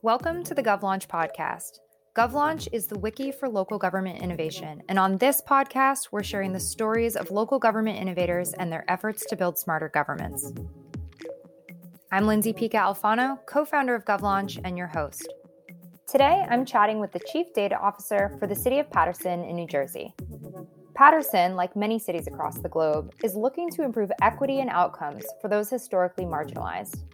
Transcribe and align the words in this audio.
Welcome 0.00 0.44
to 0.44 0.54
the 0.54 0.62
GovLaunch 0.62 1.06
podcast. 1.06 1.80
GovLaunch 2.16 2.68
is 2.72 2.86
the 2.86 2.98
wiki 2.98 3.30
for 3.32 3.50
local 3.50 3.76
government 3.76 4.22
innovation, 4.22 4.82
and 4.88 4.98
on 4.98 5.18
this 5.18 5.42
podcast, 5.42 6.08
we're 6.10 6.22
sharing 6.22 6.54
the 6.54 6.60
stories 6.60 7.16
of 7.16 7.30
local 7.30 7.58
government 7.58 7.98
innovators 7.98 8.54
and 8.54 8.72
their 8.72 8.90
efforts 8.90 9.26
to 9.26 9.36
build 9.36 9.58
smarter 9.58 9.90
governments. 9.90 10.54
I'm 12.10 12.26
Lindsay 12.26 12.54
Pica 12.54 12.78
Alfano, 12.78 13.38
co 13.44 13.66
founder 13.66 13.94
of 13.94 14.06
GovLaunch 14.06 14.58
and 14.64 14.78
your 14.78 14.86
host. 14.86 15.30
Today, 16.08 16.46
I'm 16.48 16.64
chatting 16.64 16.98
with 16.98 17.12
the 17.12 17.20
Chief 17.30 17.52
Data 17.52 17.78
Officer 17.78 18.34
for 18.38 18.46
the 18.46 18.56
City 18.56 18.78
of 18.78 18.90
Paterson 18.90 19.44
in 19.44 19.54
New 19.54 19.66
Jersey. 19.66 20.14
Paterson, 20.94 21.56
like 21.56 21.74
many 21.74 21.98
cities 21.98 22.26
across 22.26 22.58
the 22.58 22.68
globe, 22.68 23.14
is 23.24 23.34
looking 23.34 23.70
to 23.70 23.82
improve 23.82 24.12
equity 24.20 24.60
and 24.60 24.68
outcomes 24.68 25.24
for 25.40 25.48
those 25.48 25.70
historically 25.70 26.24
marginalized. 26.24 27.04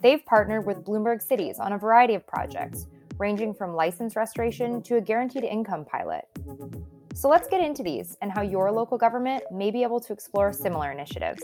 They've 0.00 0.24
partnered 0.24 0.64
with 0.64 0.84
Bloomberg 0.84 1.20
Cities 1.20 1.58
on 1.58 1.72
a 1.72 1.78
variety 1.78 2.14
of 2.14 2.26
projects, 2.26 2.86
ranging 3.18 3.52
from 3.52 3.74
license 3.74 4.14
restoration 4.14 4.80
to 4.84 4.96
a 4.96 5.00
guaranteed 5.00 5.44
income 5.44 5.84
pilot. 5.84 6.24
So 7.14 7.28
let's 7.28 7.48
get 7.48 7.60
into 7.60 7.82
these 7.82 8.16
and 8.22 8.30
how 8.30 8.42
your 8.42 8.70
local 8.70 8.96
government 8.96 9.42
may 9.50 9.70
be 9.70 9.82
able 9.82 10.00
to 10.00 10.12
explore 10.12 10.52
similar 10.52 10.92
initiatives. 10.92 11.42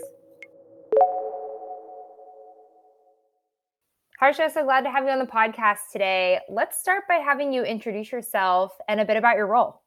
Harsha, 4.19 4.49
so 4.51 4.63
glad 4.63 4.81
to 4.81 4.89
have 4.89 5.03
you 5.03 5.11
on 5.11 5.19
the 5.19 5.25
podcast 5.25 5.91
today. 5.91 6.39
Let's 6.49 6.79
start 6.79 7.03
by 7.07 7.15
having 7.15 7.53
you 7.53 7.63
introduce 7.63 8.11
yourself 8.11 8.71
and 8.87 8.99
a 8.99 9.05
bit 9.05 9.17
about 9.17 9.35
your 9.35 9.45
role. 9.45 9.83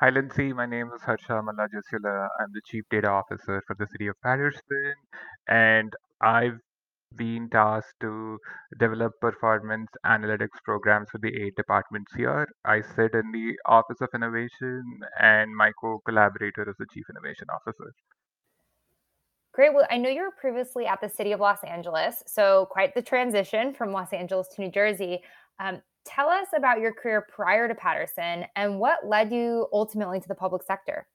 Hi, 0.00 0.10
Lindsay. 0.10 0.52
My 0.52 0.66
name 0.66 0.90
is 0.94 1.02
Harsha 1.02 1.42
Mallajasula. 1.42 2.28
I'm 2.40 2.52
the 2.52 2.60
Chief 2.66 2.84
Data 2.90 3.08
Officer 3.08 3.62
for 3.66 3.76
the 3.78 3.86
City 3.92 4.06
of 4.06 4.14
Paterson, 4.22 4.94
and 5.48 5.92
I've 6.20 6.58
been 7.16 7.48
tasked 7.50 8.00
to 8.00 8.38
develop 8.78 9.12
performance 9.20 9.88
analytics 10.04 10.62
programs 10.64 11.08
for 11.10 11.18
the 11.18 11.28
eight 11.28 11.56
departments 11.56 12.12
here. 12.14 12.46
I 12.64 12.80
sit 12.80 13.14
in 13.14 13.32
the 13.32 13.54
Office 13.66 14.00
of 14.00 14.08
Innovation, 14.14 14.82
and 15.20 15.54
my 15.54 15.72
co 15.80 16.00
collaborator 16.06 16.68
is 16.68 16.76
the 16.78 16.86
Chief 16.92 17.04
Innovation 17.10 17.46
Officer. 17.54 17.92
Great. 19.52 19.74
Well, 19.74 19.86
I 19.90 19.96
know 19.96 20.10
you 20.10 20.22
were 20.22 20.34
previously 20.38 20.86
at 20.86 21.00
the 21.00 21.08
City 21.08 21.32
of 21.32 21.40
Los 21.40 21.64
Angeles, 21.64 22.22
so 22.26 22.66
quite 22.70 22.94
the 22.94 23.02
transition 23.02 23.74
from 23.74 23.92
Los 23.92 24.12
Angeles 24.12 24.48
to 24.54 24.60
New 24.60 24.70
Jersey. 24.70 25.22
Um, 25.58 25.80
tell 26.06 26.28
us 26.28 26.48
about 26.56 26.80
your 26.80 26.92
career 26.92 27.26
prior 27.34 27.68
to 27.68 27.74
Paterson 27.74 28.44
and 28.54 28.78
what 28.78 29.06
led 29.06 29.32
you 29.32 29.66
ultimately 29.72 30.20
to 30.20 30.28
the 30.28 30.34
public 30.34 30.62
sector. 30.62 31.06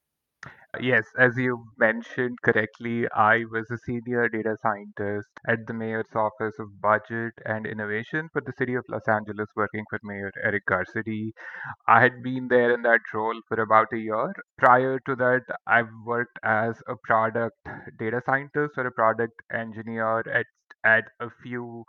Yes, 0.79 1.03
as 1.19 1.37
you 1.37 1.65
mentioned 1.77 2.37
correctly, 2.43 3.05
I 3.13 3.43
was 3.51 3.69
a 3.69 3.77
senior 3.85 4.29
data 4.29 4.55
scientist 4.61 5.27
at 5.47 5.67
the 5.67 5.73
Mayor's 5.73 6.15
Office 6.15 6.55
of 6.59 6.81
Budget 6.81 7.33
and 7.45 7.67
Innovation 7.67 8.29
for 8.31 8.41
the 8.41 8.53
City 8.57 8.75
of 8.75 8.85
Los 8.87 9.05
Angeles, 9.07 9.49
working 9.55 9.83
for 9.89 9.99
Mayor 10.01 10.31
Eric 10.41 10.63
Garcetti. 10.69 11.31
I 11.87 12.01
had 12.01 12.23
been 12.23 12.47
there 12.47 12.73
in 12.73 12.83
that 12.83 13.01
role 13.13 13.39
for 13.49 13.61
about 13.61 13.87
a 13.93 13.97
year. 13.97 14.31
Prior 14.57 14.97
to 15.07 15.15
that, 15.17 15.41
I've 15.67 15.91
worked 16.05 16.39
as 16.41 16.81
a 16.87 16.95
product 17.03 17.57
data 17.99 18.21
scientist 18.25 18.73
or 18.77 18.87
a 18.87 18.91
product 18.91 19.33
engineer 19.53 20.19
at 20.19 20.45
at 20.83 21.03
a 21.19 21.29
few 21.43 21.83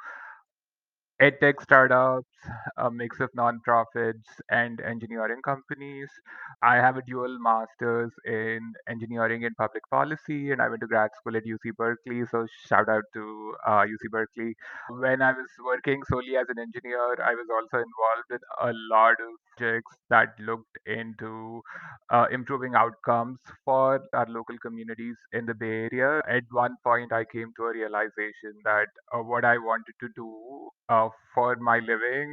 edtech 1.20 1.62
startups, 1.62 2.26
a 2.76 2.90
mix 2.90 3.20
of 3.20 3.30
nonprofits 3.36 4.26
and 4.50 4.80
engineering 4.80 5.40
companies. 5.44 6.08
I 6.62 6.76
have 6.76 6.96
a 6.96 7.02
dual 7.02 7.38
master's 7.40 8.12
in 8.24 8.72
engineering 8.88 9.44
and 9.44 9.56
public 9.56 9.82
policy, 9.90 10.50
and 10.50 10.60
I 10.62 10.68
went 10.68 10.80
to 10.80 10.86
grad 10.86 11.10
school 11.18 11.36
at 11.36 11.44
UC 11.44 11.74
Berkeley. 11.76 12.24
So 12.30 12.46
shout 12.66 12.88
out 12.88 13.04
to 13.14 13.54
uh, 13.66 13.84
UC 13.84 14.10
Berkeley. 14.10 14.54
When 14.88 15.22
I 15.22 15.32
was 15.32 15.48
working 15.64 16.02
solely 16.08 16.36
as 16.36 16.46
an 16.48 16.58
engineer, 16.58 17.16
I 17.22 17.34
was 17.34 17.46
also 17.52 17.82
involved 17.84 18.30
in 18.30 18.38
a 18.60 18.72
lot 18.94 19.12
of 19.20 19.32
projects 19.56 19.96
that 20.10 20.28
looked 20.40 20.78
into 20.86 21.62
uh, 22.10 22.26
improving 22.30 22.74
outcomes 22.74 23.38
for 23.64 24.00
our 24.12 24.26
local 24.28 24.56
communities 24.58 25.16
in 25.32 25.46
the 25.46 25.54
Bay 25.54 25.88
Area. 25.92 26.22
At 26.28 26.44
one 26.50 26.76
point, 26.84 27.12
I 27.12 27.24
came 27.24 27.52
to 27.56 27.64
a 27.64 27.72
realization 27.72 28.54
that 28.64 28.86
uh, 29.12 29.18
what 29.18 29.44
I 29.44 29.58
wanted 29.58 29.94
to 30.00 30.08
do 30.16 30.70
uh, 30.88 31.08
for 31.34 31.56
my 31.56 31.78
living 31.78 32.31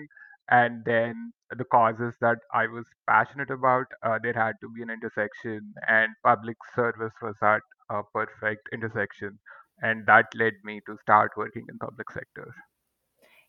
and 0.49 0.83
then 0.85 1.31
the 1.57 1.65
causes 1.65 2.13
that 2.21 2.37
I 2.53 2.67
was 2.67 2.85
passionate 3.07 3.51
about, 3.51 3.85
uh, 4.03 4.19
there 4.21 4.33
had 4.33 4.55
to 4.61 4.69
be 4.69 4.81
an 4.81 4.89
intersection, 4.89 5.73
and 5.87 6.09
public 6.23 6.57
service 6.75 7.13
was 7.21 7.35
that 7.41 7.61
uh, 7.89 8.01
perfect 8.13 8.67
intersection, 8.73 9.39
and 9.81 10.05
that 10.07 10.25
led 10.35 10.53
me 10.63 10.81
to 10.87 10.97
start 11.01 11.31
working 11.37 11.65
in 11.69 11.77
public 11.77 12.11
sector. 12.11 12.53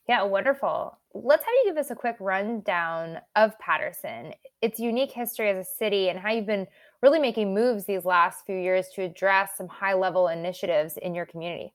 Yeah, 0.09 0.25
wonderful. 0.25 0.99
Let's 1.15 1.45
have 1.45 1.53
you 1.63 1.71
give 1.71 1.77
us 1.77 1.91
a 1.91 1.95
quick 1.95 2.17
rundown 2.19 3.19
of 3.37 3.59
Paterson, 3.59 4.33
its 4.61 4.81
unique 4.81 5.13
history 5.13 5.51
as 5.51 5.67
a 5.67 5.71
city, 5.71 6.09
and 6.09 6.19
how 6.19 6.33
you've 6.33 6.47
been 6.47 6.67
really 7.03 7.21
making 7.21 7.55
moves 7.55 7.85
these 7.85 8.05
last 8.05 8.45
few 8.45 8.57
years 8.57 8.89
to 8.95 9.03
address 9.03 9.53
some 9.57 9.69
high 9.69 9.95
level 9.95 10.29
initiatives 10.29 10.97
in 10.97 11.15
your 11.15 11.27
community. 11.27 11.75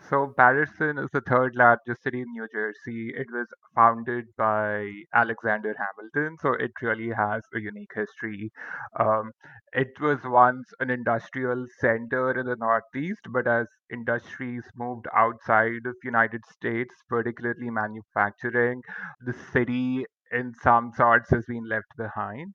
So 0.00 0.32
Paterson 0.36 0.96
is 0.98 1.10
the 1.12 1.20
third 1.20 1.54
largest 1.54 2.02
city 2.02 2.20
in 2.22 2.28
New 2.32 2.46
Jersey. 2.52 3.12
It 3.14 3.26
was 3.30 3.46
founded 3.74 4.26
by 4.36 4.90
Alexander 5.12 5.74
Hamilton, 5.76 6.36
so 6.40 6.54
it 6.54 6.70
really 6.80 7.10
has 7.10 7.42
a 7.54 7.60
unique 7.60 7.90
history. 7.94 8.50
Um, 8.98 9.32
it 9.72 10.00
was 10.00 10.18
once 10.24 10.66
an 10.80 10.88
industrial 10.90 11.66
center 11.80 12.30
in 12.38 12.46
the 12.46 12.56
Northeast, 12.56 13.20
but 13.30 13.46
as 13.46 13.66
industries 13.92 14.62
moved 14.74 15.06
outside 15.14 15.84
of 15.84 15.94
the 16.00 16.04
United 16.04 16.40
States, 16.46 16.94
particularly 17.08 17.68
manufacturing, 17.70 18.82
the 19.20 19.34
city 19.52 20.06
in 20.32 20.54
some 20.62 20.92
sorts 20.96 21.30
has 21.30 21.44
been 21.46 21.68
left 21.68 21.94
behind. 21.96 22.54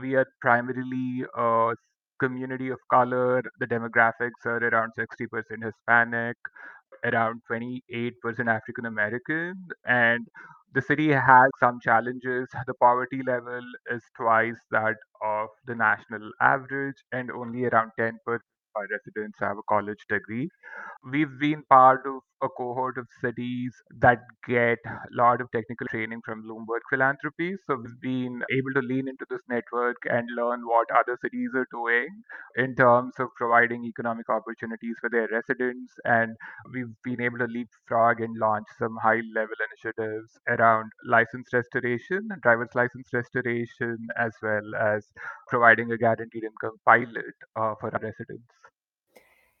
We 0.00 0.14
are 0.14 0.26
primarily 0.40 1.24
a 1.36 1.74
community 2.20 2.68
of 2.70 2.78
color. 2.90 3.42
The 3.58 3.66
demographics 3.66 4.46
are 4.46 4.58
around 4.58 4.92
60% 4.96 5.62
Hispanic, 5.64 6.36
around 7.04 7.42
28% 7.50 8.48
African 8.48 8.86
American, 8.86 9.54
and 9.84 10.26
the 10.74 10.82
city 10.82 11.10
has 11.10 11.50
some 11.58 11.80
challenges. 11.80 12.48
The 12.66 12.74
poverty 12.74 13.22
level 13.22 13.62
is 13.90 14.02
twice 14.16 14.56
that 14.70 14.96
of 15.22 15.48
the 15.66 15.74
national 15.74 16.30
average, 16.40 16.96
and 17.12 17.30
only 17.30 17.64
around 17.66 17.92
10% 17.98 18.44
residents 18.90 19.38
have 19.40 19.58
a 19.58 19.62
college 19.68 20.04
degree. 20.08 20.48
We've 21.10 21.38
been 21.38 21.62
part 21.70 22.06
of 22.06 22.20
a 22.42 22.48
cohort 22.48 22.98
of 22.98 23.06
cities 23.20 23.72
that 24.00 24.18
get 24.46 24.78
a 24.86 24.98
lot 25.12 25.40
of 25.40 25.50
technical 25.52 25.86
training 25.86 26.20
from 26.24 26.42
Bloomberg 26.44 26.80
Philanthropy. 26.90 27.56
So 27.66 27.76
we've 27.76 28.00
been 28.00 28.42
able 28.52 28.72
to 28.74 28.80
lean 28.86 29.08
into 29.08 29.24
this 29.30 29.40
network 29.48 29.96
and 30.04 30.28
learn 30.36 30.66
what 30.66 30.88
other 30.90 31.18
cities 31.22 31.50
are 31.54 31.66
doing 31.70 32.08
in 32.56 32.74
terms 32.74 33.14
of 33.18 33.28
providing 33.36 33.84
economic 33.84 34.28
opportunities 34.28 34.96
for 35.00 35.08
their 35.10 35.28
residents. 35.30 35.92
And 36.04 36.36
we've 36.72 36.94
been 37.02 37.20
able 37.20 37.38
to 37.38 37.46
leapfrog 37.46 38.20
and 38.20 38.36
launch 38.38 38.66
some 38.78 38.96
high 39.02 39.20
level 39.34 39.56
initiatives 39.70 40.38
around 40.48 40.90
license 41.04 41.48
restoration, 41.52 42.28
driver's 42.42 42.74
license 42.74 43.08
restoration, 43.12 43.98
as 44.16 44.32
well 44.42 44.74
as 44.74 45.06
providing 45.48 45.92
a 45.92 45.98
guaranteed 45.98 46.44
income 46.44 46.76
pilot 46.84 47.34
uh, 47.56 47.74
for 47.80 47.90
our 47.92 48.00
residents. 48.02 48.63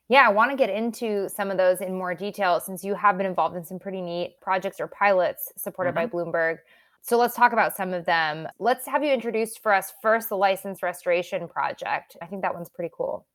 Yeah, 0.08 0.26
I 0.26 0.30
want 0.30 0.50
to 0.50 0.56
get 0.56 0.68
into 0.68 1.28
some 1.30 1.50
of 1.50 1.56
those 1.56 1.80
in 1.80 1.94
more 1.96 2.14
detail 2.14 2.60
since 2.60 2.84
you 2.84 2.94
have 2.94 3.16
been 3.16 3.26
involved 3.26 3.56
in 3.56 3.64
some 3.64 3.78
pretty 3.78 4.02
neat 4.02 4.40
projects 4.40 4.80
or 4.80 4.86
pilots 4.86 5.50
supported 5.56 5.94
mm-hmm. 5.94 6.08
by 6.08 6.24
Bloomberg. 6.24 6.58
So 7.00 7.18
let's 7.18 7.34
talk 7.34 7.52
about 7.52 7.76
some 7.76 7.92
of 7.92 8.04
them. 8.04 8.46
Let's 8.58 8.86
have 8.86 9.02
you 9.02 9.12
introduce 9.12 9.56
for 9.56 9.72
us 9.72 9.92
first 10.02 10.28
the 10.28 10.36
license 10.36 10.82
restoration 10.82 11.48
project. 11.48 12.16
I 12.22 12.26
think 12.26 12.42
that 12.42 12.54
one's 12.54 12.70
pretty 12.70 12.90
cool. 12.96 13.26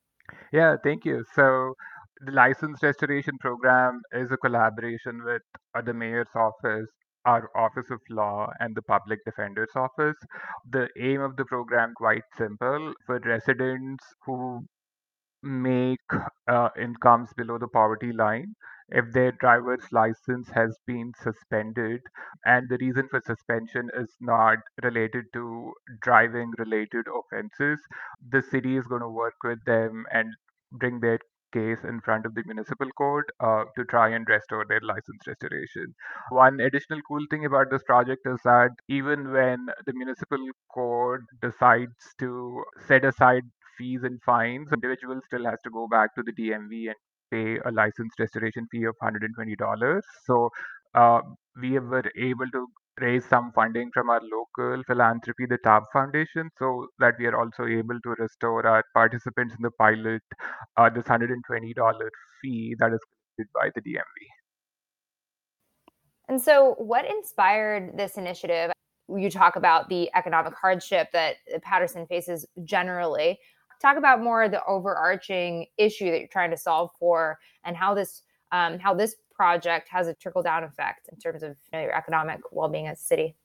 Yeah, 0.52 0.76
thank 0.82 1.04
you. 1.04 1.24
So 1.34 1.74
the 2.24 2.32
license 2.32 2.82
restoration 2.82 3.36
program 3.38 4.02
is 4.12 4.30
a 4.30 4.36
collaboration 4.36 5.22
with 5.24 5.42
the 5.84 5.94
mayor's 5.94 6.28
office 6.34 6.88
our 7.26 7.50
Office 7.54 7.90
of 7.90 8.00
Law 8.08 8.50
and 8.60 8.74
the 8.74 8.82
Public 8.82 9.18
Defender's 9.24 9.70
Office. 9.76 10.16
The 10.70 10.88
aim 10.98 11.20
of 11.20 11.36
the 11.36 11.44
program 11.44 11.92
quite 11.96 12.22
simple 12.36 12.92
for 13.06 13.20
residents 13.24 14.04
who 14.24 14.64
make 15.42 16.00
uh, 16.48 16.68
incomes 16.78 17.32
below 17.36 17.58
the 17.58 17.68
poverty 17.68 18.12
line 18.12 18.54
if 18.90 19.12
their 19.12 19.32
driver's 19.32 19.84
license 19.92 20.48
has 20.50 20.76
been 20.86 21.12
suspended 21.22 22.00
and 22.44 22.68
the 22.68 22.78
reason 22.80 23.06
for 23.08 23.20
suspension 23.24 23.88
is 23.96 24.08
not 24.20 24.58
related 24.82 25.24
to 25.32 25.72
driving 26.02 26.50
related 26.58 27.06
offenses 27.20 27.78
the 28.30 28.42
city 28.42 28.76
is 28.76 28.86
going 28.86 29.00
to 29.02 29.08
work 29.08 29.34
with 29.44 29.62
them 29.64 30.04
and 30.12 30.34
bring 30.72 31.00
their 31.00 31.18
case 31.52 31.82
in 31.84 32.00
front 32.00 32.24
of 32.26 32.34
the 32.34 32.42
municipal 32.46 32.88
court 32.96 33.26
uh, 33.40 33.64
to 33.76 33.84
try 33.84 34.08
and 34.08 34.28
restore 34.28 34.64
their 34.68 34.80
license 34.82 35.26
restoration. 35.26 35.92
One 36.28 36.60
additional 36.60 37.00
cool 37.08 37.24
thing 37.28 37.44
about 37.44 37.70
this 37.70 37.82
project 37.82 38.22
is 38.24 38.38
that 38.44 38.70
even 38.88 39.32
when 39.32 39.66
the 39.84 39.92
municipal 39.92 40.38
court 40.72 41.22
decides 41.42 42.14
to 42.20 42.62
set 42.86 43.04
aside 43.04 43.42
fees 43.76 44.00
and 44.02 44.20
fines, 44.22 44.68
individual 44.72 45.20
still 45.26 45.44
has 45.44 45.58
to 45.64 45.70
go 45.70 45.86
back 45.88 46.14
to 46.14 46.22
the 46.22 46.32
DMV 46.32 46.88
and 46.88 46.96
pay 47.30 47.58
a 47.64 47.70
license 47.70 48.12
restoration 48.18 48.66
fee 48.70 48.84
of 48.84 48.94
$120. 49.02 50.00
So 50.24 50.50
uh, 50.94 51.20
we 51.60 51.78
were 51.78 52.04
able 52.16 52.50
to 52.52 52.66
raise 53.00 53.24
some 53.24 53.50
funding 53.54 53.90
from 53.94 54.10
our 54.10 54.20
local 54.20 54.82
philanthropy, 54.84 55.46
the 55.46 55.58
TAB 55.64 55.84
Foundation, 55.92 56.50
so 56.58 56.86
that 56.98 57.14
we 57.18 57.26
are 57.26 57.40
also 57.40 57.66
able 57.66 57.98
to 58.00 58.10
restore 58.18 58.66
our 58.66 58.84
participants 58.94 59.54
in 59.54 59.62
the 59.62 59.70
pilot 59.72 60.22
uh, 60.76 60.90
this 60.90 61.04
$120 61.04 61.34
fee 62.42 62.74
that 62.78 62.92
is 62.92 63.00
collected 63.00 63.52
by 63.54 63.70
the 63.74 63.80
DMV. 63.80 64.26
And 66.28 66.40
so, 66.40 66.74
what 66.78 67.04
inspired 67.04 67.96
this 67.96 68.16
initiative? 68.16 68.70
You 69.08 69.30
talk 69.30 69.56
about 69.56 69.88
the 69.88 70.08
economic 70.14 70.54
hardship 70.54 71.08
that 71.12 71.36
Paterson 71.62 72.06
faces 72.06 72.46
generally. 72.64 73.38
Talk 73.80 73.96
about 73.96 74.22
more 74.22 74.48
the 74.48 74.64
overarching 74.66 75.66
issue 75.78 76.10
that 76.10 76.18
you're 76.18 76.28
trying 76.28 76.50
to 76.50 76.56
solve 76.56 76.90
for, 76.98 77.38
and 77.64 77.76
how 77.76 77.94
this 77.94 78.22
um, 78.52 78.78
how 78.78 78.94
this 78.94 79.16
project 79.34 79.88
has 79.88 80.06
a 80.06 80.14
trickle 80.14 80.42
down 80.42 80.64
effect 80.64 81.08
in 81.10 81.18
terms 81.18 81.42
of 81.42 81.50
you 81.50 81.78
know, 81.78 81.82
your 81.82 81.96
economic 81.96 82.40
well 82.52 82.68
being 82.68 82.88
as 82.88 83.00
a 83.00 83.02
city. 83.02 83.36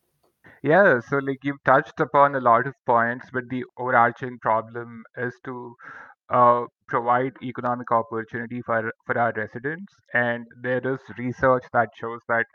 Yeah, 0.61 0.99
so 0.99 1.17
like 1.17 1.39
you've 1.43 1.63
touched 1.63 1.99
upon 1.99 2.35
a 2.35 2.39
lot 2.39 2.67
of 2.67 2.73
points, 2.85 3.27
but 3.31 3.43
the 3.49 3.63
overarching 3.77 4.39
problem 4.39 5.03
is 5.17 5.33
to 5.45 5.75
uh, 6.29 6.65
provide 6.87 7.33
economic 7.43 7.91
opportunity 7.91 8.61
for 8.61 8.91
for 9.05 9.17
our 9.17 9.33
residents. 9.35 9.93
And 10.13 10.45
there 10.61 10.85
is 10.93 10.99
research 11.17 11.63
that 11.73 11.89
shows 11.99 12.21
that 12.27 12.45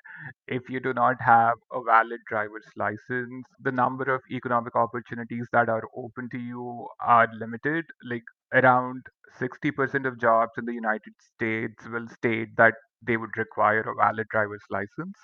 if 0.46 0.68
you 0.68 0.80
do 0.80 0.92
not 0.94 1.16
have 1.20 1.54
a 1.72 1.82
valid 1.82 2.20
driver's 2.28 2.68
license, 2.76 3.44
the 3.60 3.72
number 3.72 4.04
of 4.14 4.22
economic 4.30 4.76
opportunities 4.76 5.46
that 5.52 5.68
are 5.68 5.82
open 5.96 6.28
to 6.30 6.38
you 6.38 6.88
are 7.00 7.28
limited. 7.38 7.84
Like 8.04 8.24
around 8.52 9.02
60% 9.38 10.06
of 10.06 10.18
jobs 10.20 10.52
in 10.58 10.64
the 10.66 10.74
United 10.74 11.14
States 11.34 11.86
will 11.86 12.08
state 12.08 12.56
that 12.56 12.74
they 13.02 13.16
would 13.16 13.36
require 13.36 13.80
a 13.80 13.94
valid 13.94 14.26
driver's 14.30 14.64
license 14.70 15.16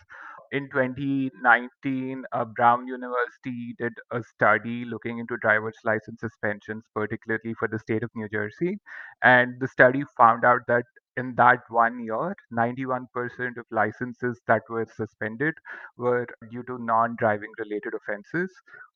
in 0.53 0.69
2019, 0.71 2.25
uh, 2.33 2.45
Brown 2.45 2.87
University 2.87 3.75
did 3.79 3.93
a 4.11 4.23
study 4.23 4.85
looking 4.85 5.19
into 5.19 5.37
driver's 5.39 5.79
license 5.85 6.21
suspensions, 6.21 6.85
particularly 6.95 7.55
for 7.59 7.69
the 7.69 7.79
state 7.79 8.03
of 8.03 8.11
New 8.15 8.29
Jersey. 8.29 8.79
And 9.23 9.59
the 9.61 9.69
study 9.69 10.05
found 10.17 10.45
out 10.45 10.61
that 10.69 10.85
in 11.17 11.35
that 11.37 11.61
one 11.71 11.99
year, 12.05 12.35
91% 12.53 13.57
of 13.57 13.65
licenses 13.71 14.41
that 14.47 14.63
were 14.69 14.87
suspended 14.97 15.55
were 15.97 16.27
due 16.51 16.63
to 16.65 16.79
non 16.79 17.17
driving 17.19 17.51
related 17.59 17.95
offenses. 17.95 18.51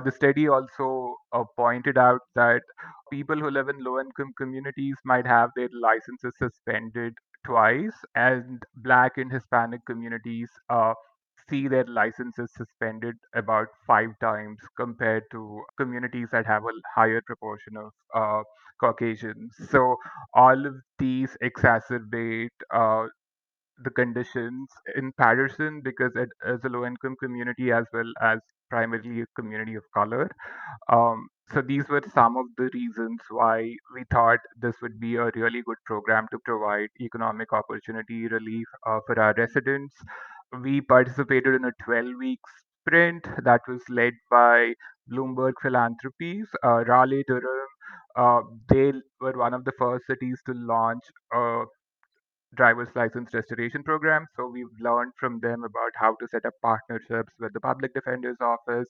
The 0.04 0.12
study 0.12 0.48
also 0.48 1.16
uh, 1.32 1.44
pointed 1.56 1.96
out 1.96 2.20
that 2.34 2.62
people 3.10 3.36
who 3.38 3.50
live 3.50 3.68
in 3.68 3.82
low 3.82 4.00
income 4.00 4.32
communities 4.36 4.96
might 5.04 5.26
have 5.26 5.50
their 5.56 5.68
licenses 5.72 6.34
suspended 6.38 7.14
twice, 7.44 7.96
and 8.14 8.62
Black 8.76 9.16
and 9.16 9.32
Hispanic 9.32 9.80
communities 9.86 10.50
uh, 10.68 10.94
see 11.50 11.68
their 11.68 11.84
licenses 11.86 12.50
suspended 12.56 13.16
about 13.34 13.68
five 13.86 14.10
times 14.20 14.58
compared 14.78 15.24
to 15.32 15.62
communities 15.78 16.28
that 16.32 16.46
have 16.46 16.64
a 16.64 16.74
higher 16.94 17.22
proportion 17.26 17.76
of 17.76 17.92
uh, 18.14 18.42
Caucasians. 18.80 19.54
So 19.70 19.96
all 20.34 20.66
of 20.66 20.76
these 20.98 21.36
exacerbate 21.42 22.50
uh, 22.74 23.06
the 23.82 23.90
conditions 23.90 24.68
in 24.96 25.12
Paterson 25.18 25.80
because 25.82 26.12
it 26.16 26.28
is 26.46 26.60
a 26.64 26.68
low 26.68 26.84
income 26.86 27.16
community 27.22 27.72
as 27.72 27.86
well 27.92 28.12
as 28.22 28.38
primarily 28.70 29.22
a 29.22 29.26
community 29.36 29.74
of 29.74 29.84
color. 29.94 30.30
Um, 30.92 31.28
so 31.52 31.62
these 31.62 31.88
were 31.88 32.02
some 32.14 32.36
of 32.36 32.46
the 32.56 32.70
reasons 32.74 33.20
why 33.30 33.74
we 33.94 34.04
thought 34.12 34.38
this 34.60 34.76
would 34.82 35.00
be 35.00 35.16
a 35.16 35.30
really 35.34 35.62
good 35.62 35.78
program 35.86 36.28
to 36.32 36.38
provide 36.44 36.88
economic 37.00 37.52
opportunity 37.52 38.28
relief 38.28 38.66
uh, 38.86 39.00
for 39.06 39.18
our 39.20 39.34
residents 39.36 39.96
we 40.62 40.80
participated 40.80 41.54
in 41.54 41.64
a 41.64 41.72
12 41.84 42.06
week 42.18 42.40
sprint 42.80 43.26
that 43.44 43.60
was 43.68 43.82
led 43.88 44.14
by 44.30 44.74
Bloomberg 45.10 45.54
Philanthropies. 45.62 46.46
Uh, 46.64 46.84
Raleigh 46.84 47.24
Durham, 47.26 47.66
uh, 48.16 48.40
they 48.68 48.92
were 49.20 49.36
one 49.38 49.54
of 49.54 49.64
the 49.64 49.72
first 49.78 50.06
cities 50.06 50.40
to 50.46 50.54
launch 50.54 51.02
a 51.32 51.64
driver's 52.56 52.88
license 52.94 53.34
restoration 53.34 53.82
program. 53.82 54.26
So 54.36 54.46
we've 54.46 54.66
learned 54.80 55.12
from 55.18 55.40
them 55.40 55.64
about 55.64 55.92
how 55.96 56.16
to 56.20 56.28
set 56.28 56.44
up 56.46 56.54
partnerships 56.62 57.32
with 57.40 57.52
the 57.52 57.60
public 57.60 57.94
defender's 57.94 58.40
office. 58.40 58.88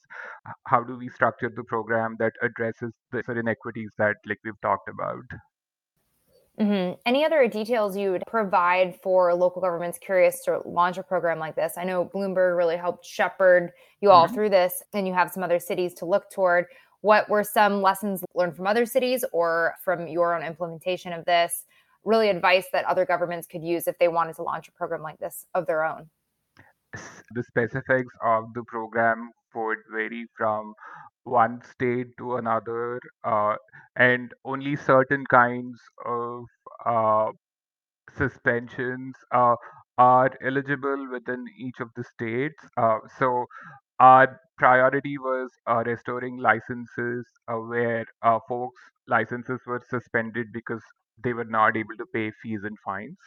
How 0.67 0.83
do 0.85 0.97
we 0.97 1.09
structure 1.09 1.51
the 1.55 1.65
program 1.65 2.17
that 2.19 2.33
addresses 2.43 2.93
the 3.13 3.23
inequities 3.29 3.93
that 3.99 4.17
like 4.27 4.39
we've 4.45 4.61
talked 4.63 4.89
about? 4.89 5.25
Mm-hmm. 6.61 7.01
Any 7.07 7.25
other 7.25 7.49
details 7.49 7.97
you 7.97 8.13
would 8.13 8.23
provide 8.27 9.01
for 9.03 9.33
local 9.35 9.63
governments 9.63 9.99
curious 9.99 10.45
to 10.45 10.61
launch 10.67 10.99
a 10.99 11.03
program 11.03 11.39
like 11.39 11.57
this? 11.57 11.75
I 11.79 11.85
know 11.85 12.05
Bloomberg 12.05 12.57
really 12.57 12.77
helped 12.77 13.07
shepherd 13.07 13.73
you 14.03 14.11
all 14.11 14.27
mm-hmm. 14.27 14.35
through 14.35 14.51
this, 14.51 14.83
and 14.93 15.07
you 15.07 15.15
have 15.15 15.31
some 15.31 15.43
other 15.43 15.59
cities 15.59 15.95
to 15.95 16.05
look 16.05 16.31
toward. 16.31 16.67
What 17.01 17.31
were 17.31 17.45
some 17.45 17.81
lessons 17.81 18.23
learned 18.35 18.57
from 18.57 18.67
other 18.67 18.85
cities 18.85 19.25
or 19.33 19.75
from 19.83 20.07
your 20.07 20.37
own 20.37 20.47
implementation 20.47 21.15
of 21.15 21.25
this? 21.25 21.65
Really, 22.05 22.29
advice 22.29 22.67
that 22.75 22.85
other 22.85 23.07
governments 23.07 23.47
could 23.47 23.63
use 23.63 23.87
if 23.87 23.99
they 23.99 24.09
wanted 24.09 24.37
to 24.37 24.43
launch 24.43 24.69
a 24.69 24.73
program 24.73 25.03
like 25.03 25.19
this 25.19 25.47
of 25.55 25.67
their 25.67 25.83
own? 25.83 26.11
The 27.35 27.43
specifics 27.43 28.13
of 28.23 28.53
the 28.55 28.65
program 28.65 29.31
would 29.55 29.79
vary 29.93 30.27
from 30.37 30.75
one 31.25 31.63
state 31.63 32.09
to 32.19 32.37
another, 32.37 33.01
uh, 33.25 33.57
and 33.97 34.33
only 34.45 34.77
certain 34.77 35.25
kinds 35.27 35.81
of 36.07 36.45
uh, 36.87 37.31
suspensions 38.17 39.15
uh, 39.33 39.57
are 39.99 40.31
eligible 40.45 41.09
within 41.11 41.45
each 41.59 41.81
of 41.81 41.89
the 41.97 42.05
states. 42.05 42.63
Uh, 42.77 42.99
so 43.19 43.47
our 44.01 44.41
priority 44.59 45.19
was 45.19 45.51
uh, 45.69 45.83
restoring 45.87 46.39
licenses 46.39 47.27
uh, 47.49 47.55
where 47.57 48.05
folks' 48.49 48.83
licenses 49.09 49.61
were 49.67 49.83
suspended 49.91 50.49
because 50.53 50.83
they 51.23 51.33
were 51.35 51.45
not 51.45 51.77
able 51.77 51.97
to 51.99 52.07
pay 52.15 52.31
fees 52.43 52.61
and 52.65 52.79
fines. 52.85 53.19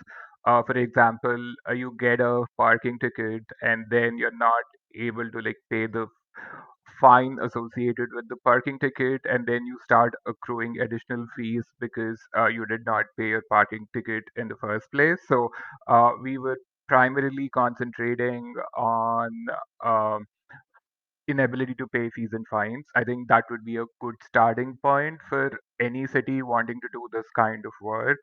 For 0.45 0.77
example, 0.77 1.55
you 1.73 1.95
get 1.99 2.19
a 2.19 2.43
parking 2.57 2.99
ticket 2.99 3.43
and 3.61 3.85
then 3.89 4.17
you're 4.17 4.37
not 4.37 4.63
able 4.95 5.29
to 5.31 5.39
like 5.39 5.57
pay 5.69 5.87
the 5.87 6.07
fine 6.99 7.37
associated 7.41 8.09
with 8.13 8.27
the 8.29 8.35
parking 8.43 8.79
ticket 8.79 9.21
and 9.25 9.45
then 9.47 9.65
you 9.65 9.77
start 9.83 10.13
accruing 10.27 10.79
additional 10.79 11.25
fees 11.35 11.63
because 11.79 12.19
uh, 12.37 12.47
you 12.47 12.65
did 12.65 12.85
not 12.85 13.05
pay 13.17 13.27
your 13.29 13.43
parking 13.49 13.85
ticket 13.93 14.23
in 14.35 14.47
the 14.47 14.55
first 14.55 14.87
place. 14.91 15.19
So 15.27 15.49
uh, 15.87 16.11
we 16.21 16.37
were 16.37 16.57
primarily 16.87 17.49
concentrating 17.49 18.53
on 18.77 19.31
um, 19.83 20.25
inability 21.27 21.73
to 21.75 21.87
pay 21.87 22.09
fees 22.09 22.29
and 22.33 22.47
fines. 22.47 22.85
I 22.95 23.03
think 23.03 23.27
that 23.29 23.45
would 23.49 23.63
be 23.65 23.77
a 23.77 23.85
good 24.01 24.15
starting 24.25 24.77
point 24.81 25.19
for 25.29 25.51
any 25.81 26.07
city 26.07 26.41
wanting 26.41 26.79
to 26.81 26.89
do 26.93 27.07
this 27.11 27.25
kind 27.35 27.65
of 27.65 27.71
work. 27.81 28.19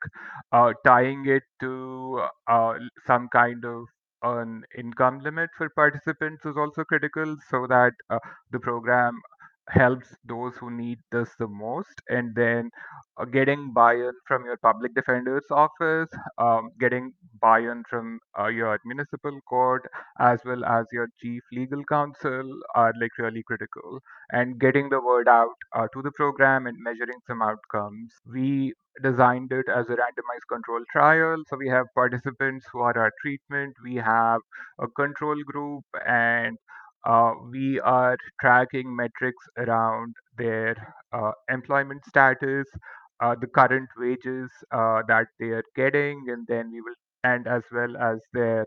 Uh, 0.51 0.73
tying 0.85 1.25
it 1.27 1.43
to 1.61 2.25
uh, 2.47 2.73
some 3.05 3.27
kind 3.33 3.63
of 3.65 3.85
an 4.23 4.63
income 4.77 5.19
limit 5.19 5.49
for 5.57 5.69
participants 5.69 6.45
is 6.45 6.55
also 6.57 6.83
critical 6.83 7.35
so 7.49 7.65
that 7.67 7.93
uh, 8.09 8.19
the 8.51 8.59
program 8.59 9.19
helps 9.71 10.15
those 10.25 10.55
who 10.57 10.69
need 10.71 10.99
this 11.11 11.29
the 11.39 11.47
most. 11.47 12.01
And 12.09 12.35
then 12.35 12.69
uh, 13.17 13.25
getting 13.25 13.71
buy-in 13.73 14.11
from 14.27 14.45
your 14.45 14.57
public 14.57 14.93
defender's 14.95 15.45
office 15.51 16.09
um, 16.37 16.71
getting 16.79 17.13
buy-in 17.41 17.83
from 17.89 18.19
uh, 18.39 18.47
your 18.47 18.79
municipal 18.85 19.39
court 19.47 19.83
as 20.19 20.39
well 20.45 20.63
as 20.65 20.85
your 20.91 21.07
chief 21.21 21.41
legal 21.53 21.83
counsel 21.85 22.43
are 22.75 22.93
like 22.99 23.17
really 23.17 23.43
critical. 23.43 23.99
And 24.31 24.59
getting 24.59 24.89
the 24.89 25.01
word 25.01 25.27
out 25.27 25.55
uh, 25.75 25.87
to 25.93 26.01
the 26.01 26.11
program 26.11 26.67
and 26.67 26.77
measuring 26.79 27.19
some 27.27 27.41
outcomes. 27.41 28.13
We 28.25 28.73
designed 29.03 29.51
it 29.51 29.65
as 29.73 29.87
a 29.89 29.93
randomized 29.93 30.47
control 30.51 30.81
trial. 30.91 31.43
So 31.49 31.57
we 31.57 31.69
have 31.69 31.87
participants 31.95 32.65
who 32.71 32.79
are 32.79 32.97
our 32.97 33.11
treatment. 33.21 33.75
We 33.83 33.95
have 33.95 34.41
a 34.79 34.87
control 34.87 35.35
group 35.45 35.85
and 36.05 36.57
uh, 37.05 37.31
we 37.51 37.79
are 37.81 38.17
tracking 38.39 38.95
metrics 38.95 39.43
around 39.57 40.15
their 40.37 40.75
uh, 41.13 41.31
employment 41.49 42.03
status, 42.05 42.67
uh, 43.21 43.35
the 43.39 43.47
current 43.47 43.89
wages 43.97 44.49
uh, 44.71 45.01
that 45.07 45.27
they 45.39 45.49
are 45.49 45.63
getting, 45.75 46.23
and 46.27 46.45
then 46.47 46.71
we 46.71 46.81
will, 46.81 46.95
and 47.23 47.47
as 47.47 47.63
well 47.71 47.95
as 47.97 48.19
their 48.33 48.65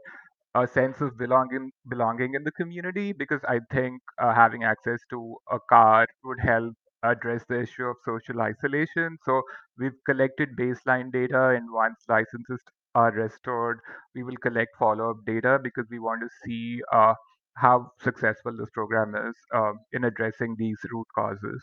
a 0.54 0.66
sense 0.66 1.00
of 1.00 1.16
belonging 1.18 1.70
belonging 1.88 2.34
in 2.34 2.44
the 2.44 2.52
community 2.52 3.12
because 3.12 3.40
I 3.48 3.60
think 3.72 4.00
uh, 4.20 4.34
having 4.34 4.64
access 4.64 5.00
to 5.10 5.36
a 5.50 5.58
car 5.68 6.06
would 6.24 6.40
help 6.40 6.74
address 7.04 7.44
the 7.48 7.60
issue 7.60 7.84
of 7.84 7.96
social 8.04 8.40
isolation. 8.40 9.18
So 9.24 9.42
we've 9.78 9.98
collected 10.06 10.50
baseline 10.58 11.12
data, 11.12 11.48
and 11.50 11.70
once 11.72 11.98
licenses 12.08 12.60
are 12.94 13.10
restored, 13.12 13.80
we 14.14 14.22
will 14.22 14.36
collect 14.42 14.76
follow-up 14.78 15.18
data 15.26 15.58
because 15.62 15.86
we 15.90 15.98
want 15.98 16.22
to 16.22 16.28
see 16.44 16.80
uh, 16.92 17.14
how 17.54 17.90
successful 18.00 18.56
this 18.56 18.70
program 18.72 19.14
is 19.14 19.34
uh, 19.54 19.72
in 19.92 20.04
addressing 20.04 20.56
these 20.58 20.78
root 20.90 21.06
causes. 21.14 21.62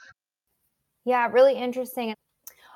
Yeah, 1.05 1.27
really 1.31 1.55
interesting. 1.55 2.13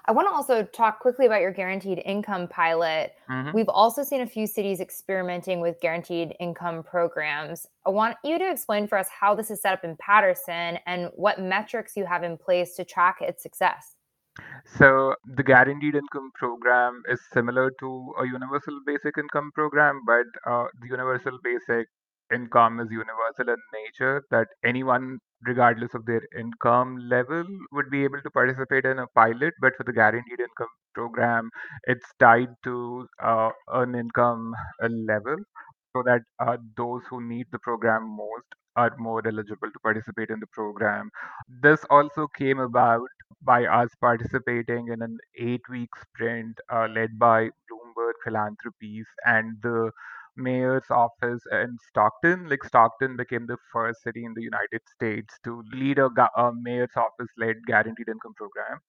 I 0.08 0.12
want 0.12 0.28
to 0.28 0.34
also 0.34 0.64
talk 0.64 1.00
quickly 1.00 1.26
about 1.26 1.42
your 1.42 1.52
guaranteed 1.52 2.00
income 2.06 2.48
pilot. 2.48 3.14
Mm-hmm. 3.30 3.56
We've 3.56 3.70
also 3.70 4.04
seen 4.04 4.22
a 4.22 4.28
few 4.28 4.46
cities 4.46 4.80
experimenting 4.80 5.62
with 5.62 5.80
guaranteed 5.82 6.36
income 6.40 6.84
programs. 6.84 7.66
I 7.88 7.90
want 7.90 8.16
you 8.24 8.38
to 8.38 8.52
explain 8.52 8.88
for 8.88 9.00
us 9.00 9.08
how 9.10 9.34
this 9.34 9.50
is 9.50 9.62
set 9.62 9.74
up 9.74 9.84
in 9.84 9.98
Paterson 9.98 10.78
and 10.86 11.10
what 11.16 11.40
metrics 11.40 11.98
you 11.98 12.06
have 12.06 12.24
in 12.24 12.38
place 12.38 12.76
to 12.76 12.86
track 12.86 13.18
its 13.22 13.42
success. 13.42 13.96
So, 14.66 15.16
the 15.26 15.44
guaranteed 15.44 15.96
income 15.96 16.30
program 16.36 17.02
is 17.10 17.20
similar 17.34 17.72
to 17.80 18.14
a 18.20 18.26
universal 18.28 18.80
basic 18.86 19.18
income 19.18 19.50
program, 19.56 20.02
but 20.06 20.26
uh, 20.46 20.66
the 20.82 20.88
universal 20.88 21.40
basic 21.42 21.88
income 22.34 22.80
is 22.80 22.88
universal 22.92 23.50
in 23.54 23.58
nature, 23.74 24.24
that 24.32 24.48
anyone 24.64 25.20
regardless 25.46 25.94
of 25.94 26.06
their 26.06 26.22
income 26.38 26.98
level 27.10 27.44
would 27.72 27.90
be 27.92 28.04
able 28.04 28.22
to 28.22 28.32
participate 28.32 28.86
in 28.86 28.98
a 29.00 29.08
pilot 29.16 29.54
but 29.62 29.76
for 29.76 29.84
the 29.84 29.94
guaranteed 29.94 30.40
income 30.40 30.68
program 30.96 31.50
it's 31.84 32.08
tied 32.20 32.48
to 32.64 33.06
uh, 33.22 33.50
an 33.74 33.94
income 33.94 34.54
level 34.82 35.36
so 35.96 36.04
that 36.06 36.22
uh, 36.40 36.58
those 36.78 37.02
who 37.10 37.22
need 37.28 37.46
the 37.52 37.60
program 37.60 38.08
most 38.16 38.46
are 38.76 38.94
more 38.98 39.22
eligible 39.26 39.72
to 39.72 39.80
participate 39.84 40.30
in 40.30 40.40
the 40.42 40.48
program. 40.48 41.10
This 41.62 41.86
also 41.90 42.28
came 42.38 42.60
about 42.60 43.08
by 43.42 43.66
us 43.66 43.90
participating 44.02 44.90
in 44.90 45.02
an 45.02 45.18
eight 45.40 45.62
week 45.70 45.90
sprint 46.02 46.58
uh, 46.72 46.88
led 46.94 47.18
by 47.18 47.50
bloomberg 47.72 48.14
philanthropies 48.26 49.06
and 49.26 49.58
the 49.62 49.92
mayor's 50.38 50.90
office 50.90 51.42
in 51.52 51.78
Stockton. 51.90 52.50
Like 52.50 52.64
Stockton 52.64 53.16
became 53.18 53.46
the 53.48 53.58
first 53.72 54.02
city 54.04 54.26
in 54.26 54.34
the 54.36 54.44
United 54.44 54.82
States 54.94 55.34
to 55.44 55.64
lead 55.74 56.00
a, 56.00 56.10
a 56.38 56.52
mayor's 56.54 56.96
office 56.96 57.30
led 57.38 57.58
guaranteed 57.68 58.10
income 58.10 58.34
program. 58.36 58.80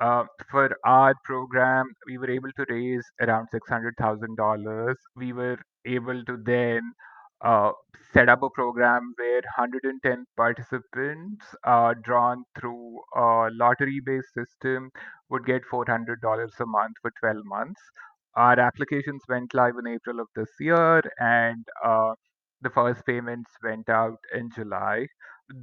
Uh, 0.00 0.24
for 0.50 0.76
our 0.84 1.14
program, 1.24 1.86
we 2.06 2.18
were 2.18 2.30
able 2.30 2.50
to 2.56 2.66
raise 2.68 3.04
around 3.20 3.48
$600,000. 3.50 4.96
We 5.16 5.32
were 5.32 5.58
able 5.86 6.22
to 6.24 6.36
then 6.44 6.92
uh, 7.42 7.72
set 8.12 8.28
up 8.28 8.42
a 8.42 8.50
program 8.50 9.12
where 9.16 9.42
110 9.56 10.24
participants 10.36 11.44
uh, 11.64 11.94
drawn 12.02 12.44
through 12.58 13.00
a 13.14 13.48
lottery 13.52 14.00
based 14.04 14.32
system 14.34 14.90
would 15.30 15.44
get 15.46 15.62
$400 15.72 16.60
a 16.60 16.66
month 16.66 16.96
for 17.02 17.10
12 17.20 17.38
months. 17.44 17.80
Our 18.36 18.58
applications 18.60 19.22
went 19.28 19.54
live 19.54 19.74
in 19.78 19.86
April 19.92 20.20
of 20.20 20.28
this 20.36 20.50
year, 20.60 21.02
and 21.18 21.64
uh, 21.84 22.14
the 22.62 22.70
first 22.70 23.04
payments 23.06 23.50
went 23.62 23.88
out 23.88 24.18
in 24.34 24.50
July. 24.54 25.06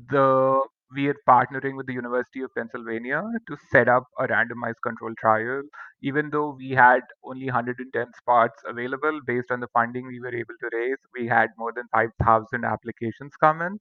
The 0.09 0.61
we 0.95 1.07
are 1.07 1.15
partnering 1.27 1.75
with 1.75 1.87
the 1.87 1.93
University 1.93 2.41
of 2.41 2.51
Pennsylvania 2.55 3.21
to 3.47 3.57
set 3.71 3.87
up 3.87 4.03
a 4.19 4.27
randomized 4.27 4.81
control 4.83 5.11
trial. 5.19 5.63
Even 6.03 6.29
though 6.29 6.55
we 6.57 6.69
had 6.71 7.01
only 7.23 7.45
110 7.45 8.11
spots 8.17 8.61
available 8.67 9.19
based 9.25 9.49
on 9.51 9.59
the 9.59 9.67
funding 9.73 10.05
we 10.05 10.19
were 10.19 10.33
able 10.35 10.55
to 10.61 10.69
raise, 10.71 10.97
we 11.17 11.27
had 11.27 11.49
more 11.57 11.73
than 11.75 11.85
5,000 11.93 12.63
applications 12.65 13.33
come 13.39 13.61
in. 13.61 13.79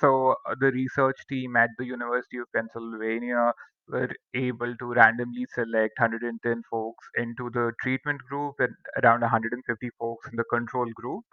So 0.00 0.36
uh, 0.48 0.54
the 0.58 0.72
research 0.72 1.16
team 1.28 1.56
at 1.56 1.70
the 1.78 1.84
University 1.84 2.38
of 2.38 2.46
Pennsylvania 2.54 3.52
were 3.88 4.10
able 4.34 4.74
to 4.76 4.92
randomly 4.94 5.46
select 5.54 5.98
110 5.98 6.62
folks 6.70 7.06
into 7.16 7.50
the 7.50 7.72
treatment 7.80 8.20
group 8.28 8.54
and 8.58 8.74
around 9.02 9.20
150 9.20 9.90
folks 9.98 10.28
in 10.30 10.36
the 10.36 10.44
control 10.44 10.86
group. 10.94 11.24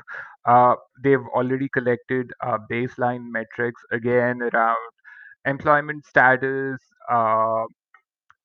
Uh, 0.45 0.75
they've 1.03 1.27
already 1.35 1.69
collected 1.69 2.31
uh, 2.41 2.57
baseline 2.71 3.29
metrics 3.31 3.81
again 3.91 4.41
around 4.41 4.91
employment 5.45 6.05
status, 6.05 6.79
uh, 7.09 7.63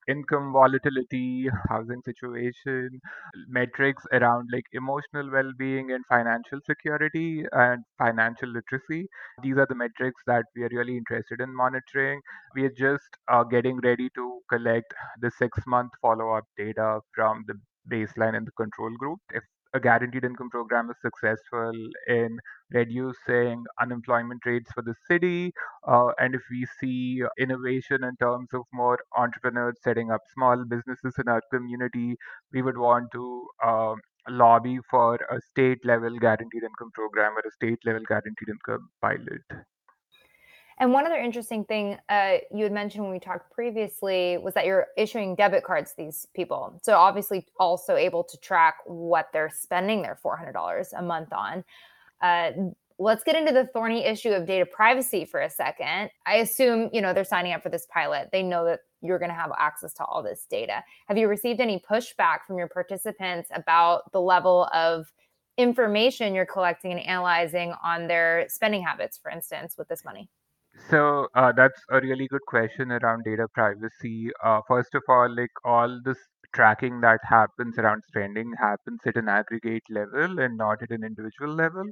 income 0.08 0.52
volatility, 0.52 1.48
housing 1.68 2.02
situation, 2.02 3.00
metrics 3.48 4.04
around 4.12 4.48
like 4.52 4.64
emotional 4.72 5.30
well 5.30 5.52
being 5.58 5.92
and 5.92 6.04
financial 6.06 6.60
security 6.66 7.44
and 7.52 7.84
financial 7.98 8.48
literacy. 8.48 9.08
These 9.42 9.56
are 9.58 9.66
the 9.66 9.74
metrics 9.74 10.22
that 10.26 10.44
we 10.54 10.62
are 10.64 10.68
really 10.72 10.96
interested 10.96 11.40
in 11.40 11.54
monitoring. 11.54 12.20
We 12.54 12.64
are 12.64 12.70
just 12.76 13.08
uh, 13.28 13.44
getting 13.44 13.78
ready 13.80 14.08
to 14.16 14.40
collect 14.50 14.92
the 15.20 15.30
six 15.30 15.58
month 15.66 15.92
follow 16.00 16.32
up 16.34 16.44
data 16.56 17.00
from 17.14 17.44
the 17.46 17.54
baseline 17.90 18.36
and 18.36 18.46
the 18.46 18.52
control 18.52 18.90
group. 18.96 19.20
If 19.32 19.44
a 19.74 19.80
guaranteed 19.80 20.24
income 20.24 20.50
program 20.50 20.90
is 20.90 20.96
successful 21.00 21.72
in 22.08 22.38
reducing 22.70 23.64
unemployment 23.80 24.44
rates 24.46 24.70
for 24.72 24.82
the 24.82 24.94
city, 25.08 25.52
uh, 25.86 26.10
and 26.18 26.34
if 26.34 26.42
we 26.50 26.66
see 26.80 27.22
innovation 27.38 28.04
in 28.04 28.16
terms 28.16 28.48
of 28.52 28.62
more 28.72 28.98
entrepreneurs 29.16 29.76
setting 29.82 30.10
up 30.10 30.20
small 30.34 30.64
businesses 30.64 31.14
in 31.18 31.28
our 31.28 31.42
community, 31.52 32.16
we 32.52 32.62
would 32.62 32.78
want 32.78 33.10
to 33.12 33.46
uh, 33.64 33.94
lobby 34.28 34.78
for 34.90 35.14
a 35.30 35.40
state 35.40 35.84
level 35.84 36.18
guaranteed 36.18 36.62
income 36.64 36.90
program 36.94 37.32
or 37.36 37.42
a 37.46 37.52
state 37.52 37.78
level 37.84 38.02
guaranteed 38.08 38.48
income 38.48 38.88
pilot. 39.00 39.66
And 40.78 40.92
one 40.92 41.06
other 41.06 41.16
interesting 41.16 41.64
thing 41.64 41.96
uh, 42.08 42.34
you 42.54 42.64
had 42.64 42.72
mentioned 42.72 43.02
when 43.02 43.12
we 43.12 43.18
talked 43.18 43.50
previously 43.50 44.36
was 44.38 44.52
that 44.54 44.66
you're 44.66 44.88
issuing 44.96 45.34
debit 45.34 45.64
cards 45.64 45.92
to 45.92 45.96
these 45.96 46.26
people. 46.34 46.78
So 46.82 46.96
obviously, 46.96 47.46
also 47.58 47.96
able 47.96 48.22
to 48.24 48.36
track 48.38 48.76
what 48.84 49.28
they're 49.32 49.50
spending 49.50 50.02
their 50.02 50.18
$400 50.22 50.86
a 50.96 51.02
month 51.02 51.32
on. 51.32 51.64
Uh, 52.20 52.50
let's 52.98 53.24
get 53.24 53.36
into 53.36 53.52
the 53.52 53.66
thorny 53.72 54.04
issue 54.04 54.30
of 54.30 54.46
data 54.46 54.66
privacy 54.66 55.24
for 55.24 55.40
a 55.40 55.50
second. 55.50 56.10
I 56.26 56.36
assume 56.36 56.90
you 56.92 57.00
know 57.00 57.12
they're 57.12 57.24
signing 57.24 57.52
up 57.52 57.62
for 57.62 57.68
this 57.68 57.86
pilot. 57.86 58.28
They 58.32 58.42
know 58.42 58.64
that 58.66 58.80
you're 59.02 59.18
going 59.18 59.30
to 59.30 59.34
have 59.34 59.52
access 59.58 59.92
to 59.94 60.04
all 60.04 60.22
this 60.22 60.46
data. 60.48 60.82
Have 61.06 61.16
you 61.16 61.28
received 61.28 61.60
any 61.60 61.78
pushback 61.78 62.38
from 62.46 62.58
your 62.58 62.68
participants 62.68 63.50
about 63.54 64.10
the 64.12 64.20
level 64.20 64.68
of 64.72 65.12
information 65.58 66.34
you're 66.34 66.46
collecting 66.46 66.92
and 66.92 67.00
analyzing 67.00 67.72
on 67.82 68.08
their 68.08 68.46
spending 68.48 68.82
habits, 68.82 69.16
for 69.16 69.30
instance, 69.30 69.76
with 69.78 69.88
this 69.88 70.04
money? 70.04 70.28
So 70.76 71.28
uh, 71.34 71.52
that's 71.56 71.82
a 71.90 72.00
really 72.00 72.28
good 72.28 72.44
question 72.46 72.92
around 72.92 73.24
data 73.24 73.48
privacy. 73.52 74.30
Uh, 74.42 74.60
first 74.68 74.94
of 74.94 75.02
all, 75.08 75.28
like 75.34 75.50
all 75.64 76.00
this 76.04 76.18
tracking 76.54 77.00
that 77.00 77.20
happens 77.24 77.78
around 77.78 78.02
spending 78.06 78.52
happens 78.58 79.00
at 79.06 79.16
an 79.16 79.28
aggregate 79.28 79.82
level 79.90 80.38
and 80.38 80.56
not 80.56 80.82
at 80.82 80.90
an 80.90 81.02
individual 81.02 81.52
level. 81.52 81.84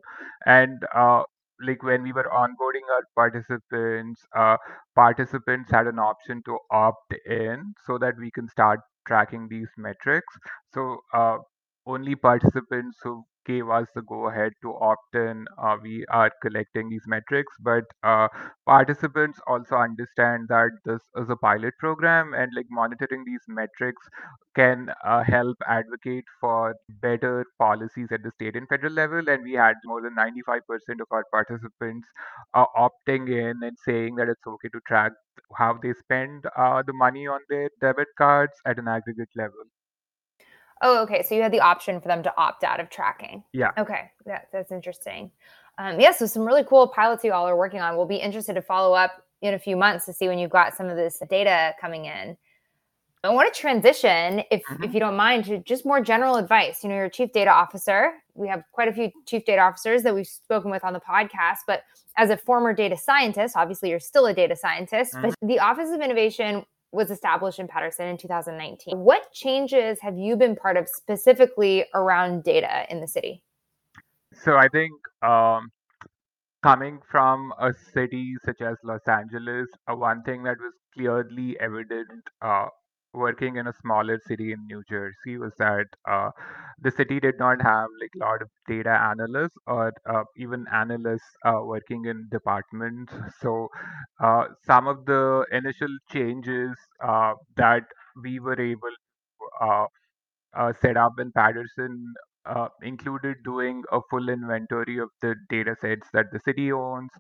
And 0.47 0.83
uh, 0.95 1.25
like 1.61 1.83
when 1.83 2.03
we 2.03 2.12
were 2.12 2.31
onboarding 2.33 2.87
our 2.93 3.05
participants, 3.17 4.23
uh, 4.37 4.57
participants 4.95 5.71
had 5.71 5.87
an 5.87 5.99
option 5.99 6.43
to 6.47 6.59
opt 6.71 7.14
in 7.26 7.75
so 7.87 7.99
that 7.99 8.14
we 8.19 8.31
can 8.31 8.49
start 8.49 8.81
tracking 9.07 9.49
these 9.49 9.69
metrics. 9.76 10.33
So 10.73 11.00
uh, 11.12 11.38
only 11.87 12.14
participants 12.14 12.99
who 13.03 13.25
gave 13.47 13.69
us 13.69 13.87
the 13.95 14.03
go 14.03 14.29
ahead 14.29 14.53
to 14.62 14.75
opt 14.76 15.14
in. 15.14 15.45
Uh, 15.59 15.76
we 15.83 16.05
are 16.11 16.31
collecting 16.43 16.88
these 16.88 17.05
metrics, 17.07 17.53
but 17.61 17.85
uh, 18.03 18.29
participants 18.67 19.38
also 19.47 19.76
understand 19.76 20.47
that 20.49 20.71
this 20.85 21.03
is 21.17 21.29
a 21.29 21.37
pilot 21.37 21.75
program 21.79 22.33
and 22.35 22.53
like 22.57 22.67
monitoring 22.71 23.23
these 23.26 23.43
metrics 23.49 24.03
can 24.57 24.91
uh, 25.05 25.23
help 25.25 25.57
advocate 25.67 26.25
for 26.41 26.75
better 27.03 27.45
policies 27.59 28.09
at 28.12 28.23
the 28.23 28.31
state 28.33 28.57
and 28.57 28.69
federal 28.69 28.93
level. 28.93 29.29
And 29.29 29.43
we 29.45 29.53
had 29.55 29.75
more 29.85 30.00
than 30.03 30.14
95% 30.14 31.00
of 31.00 31.09
our 31.11 31.25
participants 31.33 32.09
uh, 32.55 32.67
opting 32.76 33.29
in 33.29 33.62
and 33.62 33.76
saying 33.85 34.17
that 34.17 34.29
it's 34.29 34.47
okay 34.47 34.69
to 34.69 34.81
track 34.87 35.12
how 35.57 35.79
they 35.83 35.93
spend 35.95 36.45
uh, 36.57 36.83
the 36.87 36.93
money 36.93 37.26
on 37.26 37.41
their 37.49 37.69
debit 37.81 38.09
cards 38.19 38.53
at 38.67 38.79
an 38.79 38.88
aggregate 38.88 39.31
level. 39.37 39.64
Oh, 40.83 41.02
okay. 41.02 41.23
So 41.23 41.35
you 41.35 41.43
had 41.43 41.52
the 41.52 41.61
option 41.61 42.00
for 42.00 42.09
them 42.09 42.23
to 42.23 42.35
opt 42.37 42.64
out 42.64 42.81
of 42.81 42.90
tracking. 42.90 43.43
Yeah. 43.52 43.71
Okay. 43.78 44.11
That, 44.26 44.49
that's 44.52 44.73
interesting. 44.73 45.31
Um, 45.78 46.00
yeah. 46.00 46.12
So 46.12 46.26
some 46.26 46.45
really 46.45 46.64
cool 46.64 46.88
pilots 46.88 47.25
you 47.25 47.33
all 47.33 47.47
are 47.47 47.57
working 47.57 47.81
on. 47.81 47.97
We'll 47.97 48.07
be 48.07 48.16
interested 48.16 48.54
to 48.54 48.62
follow 48.62 48.95
up 48.95 49.25
in 49.40 49.54
a 49.54 49.59
few 49.59 49.76
months 49.76 50.07
to 50.07 50.12
see 50.12 50.28
when 50.28 50.38
you've 50.38 50.50
got 50.50 50.76
some 50.76 50.87
of 50.88 50.97
this 50.97 51.21
data 51.28 51.75
coming 51.81 52.07
in. 52.07 52.37
I 53.25 53.31
want 53.31 53.52
to 53.52 53.59
transition, 53.59 54.43
if 54.50 54.62
mm-hmm. 54.64 54.85
if 54.85 54.93
you 54.93 55.00
don't 55.00 55.16
mind, 55.16 55.47
to 55.47 55.59
just 55.61 55.87
more 55.87 56.00
general 56.00 56.37
advice. 56.37 56.83
You 56.83 56.90
know, 56.90 56.97
you're 56.97 57.09
chief 57.09 57.33
data 57.33 57.50
officer. 57.50 58.12
We 58.35 58.49
have 58.49 58.64
quite 58.73 58.88
a 58.88 58.93
few 58.93 59.11
chief 59.26 59.47
data 59.47 59.62
officers 59.62 60.02
that 60.02 60.14
we've 60.14 60.26
spoken 60.26 60.71
with 60.71 60.85
on 60.85 60.93
the 60.93 61.00
podcast. 61.00 61.59
But 61.66 61.85
as 62.16 62.28
a 62.28 62.37
former 62.37 62.75
data 62.75 62.99
scientist, 62.99 63.57
obviously 63.57 63.88
you're 63.88 64.00
still 64.00 64.26
a 64.26 64.35
data 64.35 64.57
scientist. 64.57 65.14
Mm-hmm. 65.14 65.28
But 65.28 65.49
the 65.49 65.59
Office 65.59 65.90
of 65.90 66.02
Innovation 66.02 66.66
was 66.95 67.11
established 67.11 67.59
in 67.59 67.67
Paterson 67.67 68.07
in 68.07 68.17
2019. 68.17 68.99
What 68.99 69.33
changes 69.33 69.99
have 70.01 70.17
you 70.17 70.37
been 70.37 70.55
part 70.55 70.77
of 70.77 70.89
specifically 70.89 71.85
around 71.95 72.45
data 72.45 72.87
in 72.89 73.01
the 73.01 73.09
city? 73.09 73.43
So 74.33 74.57
I 74.57 74.69
think 74.69 74.93
um, 75.23 75.71
coming 76.63 77.01
from 77.11 77.53
a 77.61 77.73
city 77.93 78.35
such 78.45 78.61
as 78.61 78.77
Los 78.85 79.07
Angeles, 79.09 79.69
uh, 79.91 79.97
one 79.97 80.23
thing 80.23 80.45
that 80.45 80.57
was 80.59 80.73
clearly 80.95 81.57
evident 81.61 82.09
uh, 82.41 82.67
working 83.14 83.56
in 83.56 83.66
a 83.68 83.73
smaller 83.73 84.18
city 84.26 84.52
in 84.52 84.66
New 84.66 84.83
Jersey 84.88 85.38
was 85.38 85.52
that 85.59 85.87
uh, 86.09 86.30
the 86.80 86.90
city 86.90 87.21
did 87.21 87.38
not 87.38 87.62
have 87.62 87.88
like 88.00 88.11
a 88.16 88.25
lot 88.25 88.42
of 88.42 88.49
data 88.68 88.90
analysts 88.90 89.56
or 89.66 89.92
uh, 90.09 90.25
even 90.37 90.66
analysts 90.73 91.30
uh, 91.47 91.61
working 91.62 92.04
in 92.06 92.28
departments. 92.30 93.12
So 93.40 93.68
uh, 94.21 94.47
some 94.66 94.88
of 94.88 95.06
the 95.06 95.47
initial 95.52 95.94
changes 96.11 96.76
uh, 97.02 97.35
that 97.56 97.85
we 98.23 98.40
were 98.40 98.61
able 98.61 98.94
uh, 99.61 99.87
uh, 100.56 100.73
set 100.80 100.97
up 100.97 101.12
in 101.18 101.33
Paterson 101.33 102.14
uh, 102.47 102.69
included 102.83 103.37
doing 103.45 103.83
a 103.93 104.01
full 104.11 104.29
inventory 104.29 104.99
of 104.99 105.11
the 105.23 105.35
data 105.51 105.75
sets 105.81 106.09
that 106.13 106.27
the 106.33 106.41
city 106.41 106.73
owns, 106.73 107.11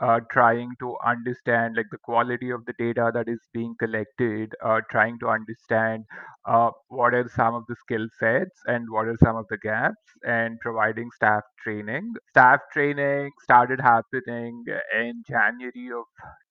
uh, 0.00 0.20
trying 0.30 0.70
to 0.80 0.96
understand 1.06 1.76
like 1.76 1.86
the 1.90 1.98
quality 1.98 2.50
of 2.50 2.64
the 2.66 2.74
data 2.78 3.10
that 3.14 3.28
is 3.28 3.40
being 3.52 3.74
collected, 3.78 4.52
uh, 4.64 4.80
trying 4.90 5.18
to 5.20 5.28
understand 5.28 6.04
uh, 6.46 6.70
what 6.88 7.14
are 7.14 7.28
some 7.28 7.54
of 7.54 7.64
the 7.68 7.76
skill 7.76 8.06
sets 8.18 8.60
and 8.66 8.86
what 8.90 9.06
are 9.06 9.16
some 9.22 9.36
of 9.36 9.46
the 9.48 9.58
gaps, 9.58 10.02
and 10.26 10.58
providing 10.60 11.10
staff 11.14 11.42
training. 11.62 12.12
Staff 12.30 12.60
training 12.72 13.30
started 13.42 13.80
happening 13.80 14.64
in 14.98 15.22
January 15.28 15.90
of 15.92 16.04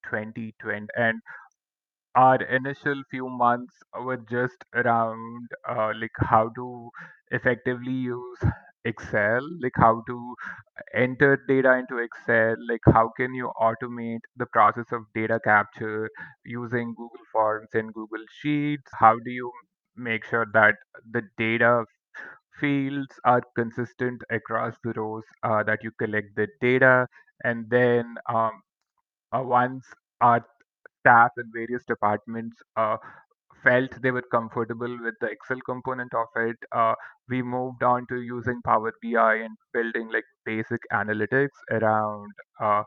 2020, 0.10 0.88
and 0.96 1.22
our 2.16 2.42
initial 2.44 3.02
few 3.10 3.28
months 3.30 3.74
were 4.02 4.18
just 4.30 4.64
around 4.74 5.48
uh, 5.70 5.92
like 6.00 6.18
how 6.20 6.50
to 6.56 6.90
effectively 7.32 7.92
use 7.94 8.40
Excel, 8.86 9.42
like 9.62 9.74
how 9.76 10.04
to 10.08 10.36
enter 10.94 11.38
data 11.48 11.74
into 11.78 11.98
Excel, 11.98 12.56
like 12.70 12.82
how 12.94 13.12
can 13.18 13.34
you 13.34 13.52
automate 13.60 14.22
the 14.38 14.46
process 14.48 14.92
of 14.92 15.04
data 15.16 15.40
capture 15.44 16.10
using 16.46 16.94
Google 16.98 17.26
Forms 17.32 17.70
and 17.74 17.94
Google 17.94 18.26
Sheets? 18.40 18.92
How 19.00 19.16
do 19.26 19.32
you 19.32 19.52
make 19.96 20.26
sure 20.26 20.48
that 20.54 20.76
the 21.12 21.24
data 21.38 21.86
fields 22.60 23.20
are 23.26 23.42
consistent 23.56 24.22
across 24.32 24.76
the 24.84 24.94
rows 24.96 25.24
uh, 25.44 25.64
that 25.64 25.84
you 25.84 25.92
collect 26.00 26.36
the 26.36 26.48
data? 26.62 27.08
And 27.44 27.70
then 27.70 28.16
um, 28.30 28.62
uh, 29.34 29.42
once 29.44 29.86
our 30.22 30.46
staff 31.02 31.32
in 31.38 31.52
various 31.54 31.84
departments 31.88 32.58
uh, 32.78 32.98
felt 33.64 34.02
they 34.02 34.12
were 34.12 34.24
comfortable 34.32 34.98
with 35.04 35.16
the 35.22 35.28
Excel 35.28 35.60
component 35.66 36.14
of 36.14 36.28
it, 36.36 36.58
uh, 36.72 36.96
we 37.30 37.42
moved 37.42 37.84
on 37.84 38.06
to 38.08 38.22
using 38.22 38.62
Power 38.64 38.94
BI 39.04 39.36
and 39.36 39.58
building 39.74 40.10
like 40.12 40.26
basic 40.46 40.82
analytics 40.94 41.58
around 41.72 42.32
uh, 42.62 42.84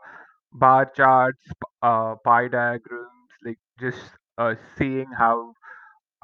bar 0.53 0.85
charts, 0.95 1.41
uh, 1.81 2.15
pie 2.25 2.47
diagrams, 2.47 3.31
like 3.45 3.59
just 3.79 4.11
uh, 4.37 4.55
seeing 4.77 5.07
how 5.17 5.53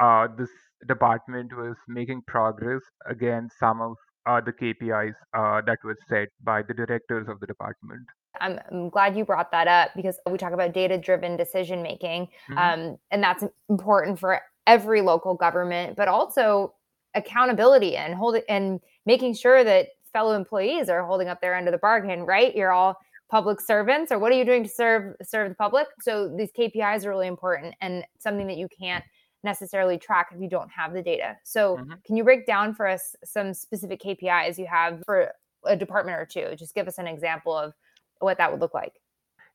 uh, 0.01 0.27
this 0.38 0.50
department 0.88 1.51
was 1.55 1.75
making 1.88 2.22
progress 2.27 2.81
against 3.08 3.58
some 3.60 3.81
of 3.81 3.96
uh, 4.25 4.41
the 4.41 4.51
KPIs 4.53 5.15
uh, 5.36 5.62
that 5.65 5.79
were 5.84 5.98
set 6.10 6.29
by 6.43 6.62
the 6.62 6.74
directors 6.74 7.27
of 7.27 7.39
the 7.39 7.48
department. 7.48 8.08
I'm, 8.39 8.59
I'm, 8.71 8.89
glad 8.89 9.17
you 9.17 9.25
brought 9.25 9.51
that 9.51 9.67
up 9.67 9.91
because 9.95 10.17
we 10.29 10.38
talk 10.38 10.53
about 10.53 10.73
data 10.73 10.97
driven 10.97 11.35
decision 11.35 11.83
making. 11.83 12.27
Mm-hmm. 12.50 12.57
Um, 12.57 12.97
and 13.11 13.21
that's 13.21 13.43
important 13.69 14.19
for 14.19 14.41
every 14.67 15.01
local 15.01 15.35
government, 15.35 15.95
but 15.97 16.07
also 16.07 16.73
accountability 17.13 17.97
and 17.97 18.15
holding 18.15 18.43
and 18.47 18.79
making 19.05 19.33
sure 19.33 19.63
that 19.63 19.88
fellow 20.13 20.33
employees 20.33 20.89
are 20.89 21.03
holding 21.03 21.27
up 21.27 21.41
their 21.41 21.55
end 21.55 21.67
of 21.67 21.71
the 21.71 21.77
bargain, 21.77 22.21
right? 22.21 22.55
You're 22.55 22.71
all 22.71 22.97
public 23.29 23.61
servants 23.61 24.11
or 24.11 24.19
what 24.19 24.31
are 24.31 24.35
you 24.35 24.45
doing 24.45 24.63
to 24.63 24.69
serve 24.69 25.15
serve 25.23 25.50
the 25.50 25.55
public? 25.55 25.88
So 26.01 26.33
these 26.35 26.51
KPIs 26.57 27.05
are 27.05 27.09
really 27.09 27.27
important 27.27 27.75
and 27.81 28.03
something 28.19 28.47
that 28.47 28.57
you 28.57 28.67
can't 28.77 29.03
necessarily 29.43 29.97
track 29.97 30.27
if 30.33 30.41
you 30.41 30.50
don't 30.50 30.69
have 30.69 30.93
the 30.93 31.01
data. 31.01 31.38
So 31.43 31.77
mm-hmm. 31.77 31.93
can 32.05 32.15
you 32.15 32.23
break 32.23 32.45
down 32.45 32.75
for 32.75 32.88
us 32.88 33.15
some 33.23 33.53
specific 33.53 34.01
KPIs 34.01 34.57
you 34.57 34.67
have 34.67 35.01
for 35.05 35.31
a 35.65 35.75
department 35.75 36.19
or 36.19 36.25
two? 36.25 36.55
Just 36.57 36.75
give 36.75 36.88
us 36.88 36.97
an 36.97 37.07
example 37.07 37.57
of 37.57 37.73
what 38.22 38.38
that 38.38 38.51
would 38.51 38.62
look 38.62 38.74
like. 38.74 38.94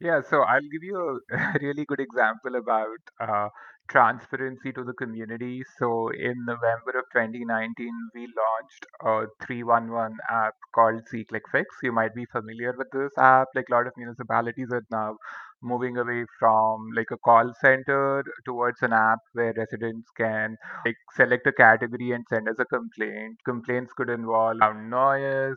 Yeah, 0.00 0.20
so 0.28 0.42
I'll 0.42 0.60
give 0.72 0.82
you 0.82 1.20
a 1.32 1.58
really 1.60 1.84
good 1.86 2.00
example 2.00 2.56
about 2.56 2.98
uh, 3.20 3.48
transparency 3.88 4.72
to 4.72 4.84
the 4.84 4.92
community. 4.94 5.62
So 5.78 6.08
in 6.10 6.44
November 6.44 6.98
of 6.98 7.04
2019, 7.12 7.94
we 8.14 8.28
launched 8.42 8.86
a 9.04 9.26
311 9.46 10.18
app 10.30 10.54
called 10.74 11.02
SeeClickFix. 11.12 11.64
You 11.82 11.92
might 11.92 12.14
be 12.14 12.26
familiar 12.26 12.74
with 12.76 12.88
this 12.92 13.12
app. 13.18 13.48
Like 13.54 13.66
a 13.70 13.74
lot 13.74 13.86
of 13.86 13.94
municipalities 13.96 14.68
are 14.72 14.84
now 14.90 15.16
moving 15.62 15.96
away 15.98 16.24
from 16.38 16.88
like 16.94 17.10
a 17.10 17.18
call 17.18 17.52
center 17.60 18.22
towards 18.44 18.82
an 18.82 18.92
app 18.92 19.20
where 19.32 19.54
residents 19.56 20.10
can 20.16 20.56
like 20.84 20.96
select 21.14 21.46
a 21.46 21.52
category 21.52 22.12
and 22.12 22.24
send 22.28 22.48
us 22.48 22.56
a 22.58 22.64
complaint. 22.66 23.38
Complaints 23.44 23.92
could 23.94 24.10
involve 24.10 24.58
noise, 24.76 25.56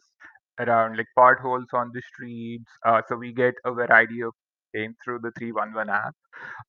around 0.60 0.98
like 0.98 1.08
potholes 1.15 1.67
on 1.74 1.91
the 1.93 2.02
streets. 2.02 2.69
Uh, 2.86 3.02
so 3.08 3.15
we 3.15 3.34
get 3.34 3.56
a 3.65 3.72
variety 3.72 4.22
of 4.22 4.34
things 4.74 4.95
through 5.04 5.19
the 5.19 5.32
311 5.38 5.89
app. 5.89 6.15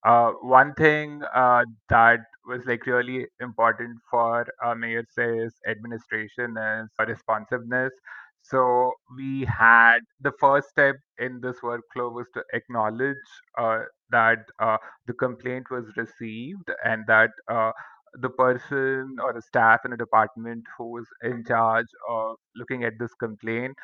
Uh, 0.04 0.30
one 0.42 0.74
thing 0.74 1.22
uh, 1.34 1.64
that 1.88 2.20
was 2.46 2.64
like 2.66 2.86
really 2.86 3.26
important 3.40 3.98
for 4.10 4.46
uh, 4.64 4.74
Mayor 4.74 5.04
Sayegh's 5.16 5.54
administration 5.68 6.56
is 6.56 6.88
responsiveness. 7.06 7.92
So 8.42 8.92
we 9.16 9.44
had 9.44 10.00
the 10.20 10.32
first 10.40 10.70
step 10.70 10.96
in 11.18 11.40
this 11.40 11.56
workflow 11.62 12.12
was 12.12 12.26
to 12.34 12.42
acknowledge 12.54 13.16
uh, 13.58 13.80
that 14.10 14.38
uh, 14.58 14.78
the 15.06 15.12
complaint 15.12 15.70
was 15.70 15.84
received 15.96 16.70
and 16.84 17.04
that 17.06 17.30
uh, 17.48 17.72
the 18.14 18.30
person 18.30 19.16
or 19.22 19.32
the 19.32 19.42
staff 19.42 19.80
in 19.84 19.92
a 19.92 19.96
department 19.96 20.64
who 20.78 20.98
is 20.98 21.06
in 21.22 21.44
charge 21.44 21.86
of 22.08 22.36
looking 22.56 22.84
at 22.84 22.94
this 22.98 23.14
complaint 23.14 23.76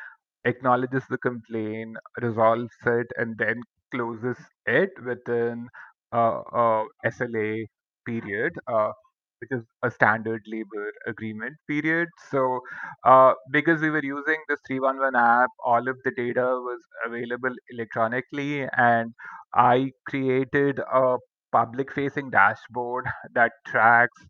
acknowledges 0.45 1.03
the 1.09 1.17
complaint, 1.19 1.97
resolves 2.21 2.73
it, 2.85 3.07
and 3.17 3.37
then 3.37 3.61
closes 3.91 4.37
it 4.65 4.91
within 5.05 5.67
uh, 6.13 6.41
a 6.53 6.85
SLA 7.05 7.65
period, 8.05 8.53
uh, 8.67 8.91
which 9.39 9.51
is 9.51 9.63
a 9.83 9.91
standard 9.91 10.41
labor 10.47 10.91
agreement 11.05 11.55
period. 11.67 12.07
So, 12.31 12.61
uh, 13.03 13.33
because 13.51 13.81
we 13.81 13.89
were 13.89 14.03
using 14.03 14.37
this 14.49 14.59
311 14.67 15.15
app, 15.15 15.49
all 15.63 15.87
of 15.87 15.97
the 16.03 16.11
data 16.11 16.45
was 16.69 16.81
available 17.05 17.53
electronically, 17.71 18.67
and 18.77 19.13
I 19.53 19.91
created 20.07 20.79
a 20.79 21.17
public 21.57 21.91
facing 21.93 22.29
dashboard 22.31 23.05
that 23.33 23.51
tracks 23.67 24.21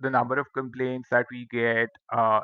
the 0.00 0.10
number 0.10 0.38
of 0.38 0.46
complaints 0.54 1.08
that 1.10 1.26
we 1.32 1.46
get. 1.52 1.88
Uh, 2.12 2.40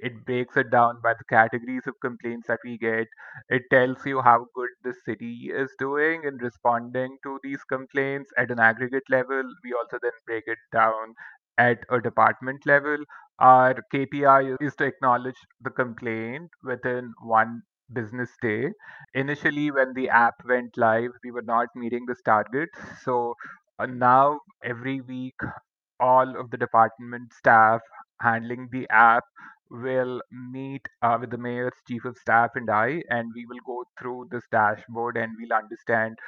it 0.00 0.24
breaks 0.26 0.56
it 0.56 0.70
down 0.70 1.00
by 1.02 1.12
the 1.14 1.24
categories 1.28 1.86
of 1.86 1.94
complaints 2.02 2.46
that 2.48 2.60
we 2.64 2.78
get. 2.78 3.06
It 3.48 3.62
tells 3.70 4.04
you 4.06 4.20
how 4.22 4.46
good 4.54 4.70
the 4.84 4.94
city 5.04 5.50
is 5.52 5.70
doing 5.78 6.22
in 6.24 6.36
responding 6.36 7.18
to 7.24 7.38
these 7.42 7.62
complaints 7.64 8.30
at 8.38 8.50
an 8.50 8.60
aggregate 8.60 9.04
level. 9.10 9.42
We 9.64 9.72
also 9.74 9.98
then 10.02 10.12
break 10.26 10.44
it 10.46 10.58
down 10.72 11.14
at 11.58 11.78
a 11.90 12.00
department 12.00 12.66
level. 12.66 12.98
Our 13.40 13.74
KPI 13.92 14.56
is 14.60 14.74
to 14.76 14.84
acknowledge 14.84 15.38
the 15.60 15.70
complaint 15.70 16.50
within 16.62 17.12
one 17.22 17.62
business 17.92 18.30
day. 18.42 18.72
Initially, 19.14 19.70
when 19.70 19.94
the 19.94 20.08
app 20.10 20.34
went 20.48 20.76
live, 20.76 21.10
we 21.24 21.30
were 21.32 21.42
not 21.42 21.68
meeting 21.74 22.06
this 22.06 22.22
target. 22.24 22.68
So 23.02 23.34
uh, 23.78 23.86
now, 23.86 24.40
every 24.62 25.00
week, 25.00 25.36
all 26.00 26.38
of 26.40 26.50
the 26.50 26.56
department 26.56 27.32
staff 27.32 27.80
handling 28.20 28.68
the 28.72 28.86
app 28.90 29.24
will 29.70 30.20
meet 30.30 30.86
uh, 31.02 31.16
with 31.20 31.30
the 31.30 31.38
mayor's 31.38 31.74
chief 31.88 32.04
of 32.04 32.16
staff 32.18 32.50
and 32.54 32.70
I, 32.70 33.02
and 33.10 33.30
we 33.34 33.46
will 33.46 33.60
go 33.66 33.84
through 33.98 34.28
this 34.30 34.44
dashboard 34.50 35.16
and 35.16 35.32
we'll 35.38 35.56
understand 35.58 36.18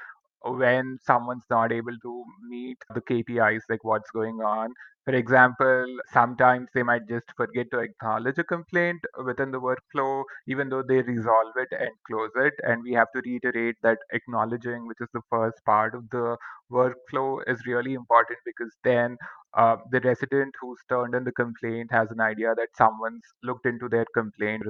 when 0.42 0.98
someone's 1.02 1.44
not 1.50 1.72
able 1.72 1.96
to 2.02 2.24
meet 2.48 2.78
the 2.94 3.00
KPIs, 3.00 3.62
like 3.68 3.84
what's 3.84 4.10
going 4.10 4.40
on. 4.40 4.72
For 5.06 5.14
example, 5.14 5.86
sometimes 6.12 6.68
they 6.74 6.82
might 6.82 7.08
just 7.08 7.26
forget 7.36 7.66
to 7.72 7.78
acknowledge 7.78 8.38
a 8.38 8.44
complaint 8.44 9.00
within 9.24 9.50
the 9.50 9.60
workflow, 9.60 10.24
even 10.46 10.68
though 10.68 10.82
they 10.82 11.00
resolve 11.02 11.52
it 11.56 11.68
and 11.72 11.90
close 12.06 12.30
it. 12.36 12.52
And 12.62 12.82
we 12.82 12.92
have 12.92 13.08
to 13.14 13.22
reiterate 13.24 13.76
that 13.82 13.98
acknowledging, 14.12 14.86
which 14.86 15.00
is 15.00 15.08
the 15.14 15.22
first 15.30 15.64
part 15.64 15.94
of 15.94 16.08
the 16.10 16.36
workflow, 16.70 17.40
is 17.46 17.66
really 17.66 17.94
important 17.94 18.38
because 18.44 18.76
then 18.84 19.16
uh, 19.54 19.76
the 19.90 20.00
resident 20.00 20.54
who's 20.60 20.78
turned 20.88 21.14
in 21.14 21.24
the 21.24 21.32
complaint 21.32 21.90
has 21.90 22.10
an 22.10 22.20
idea 22.20 22.54
that 22.54 22.68
someone's 22.76 23.24
looked 23.42 23.66
into 23.66 23.88
their 23.88 24.06
complaint. 24.14 24.62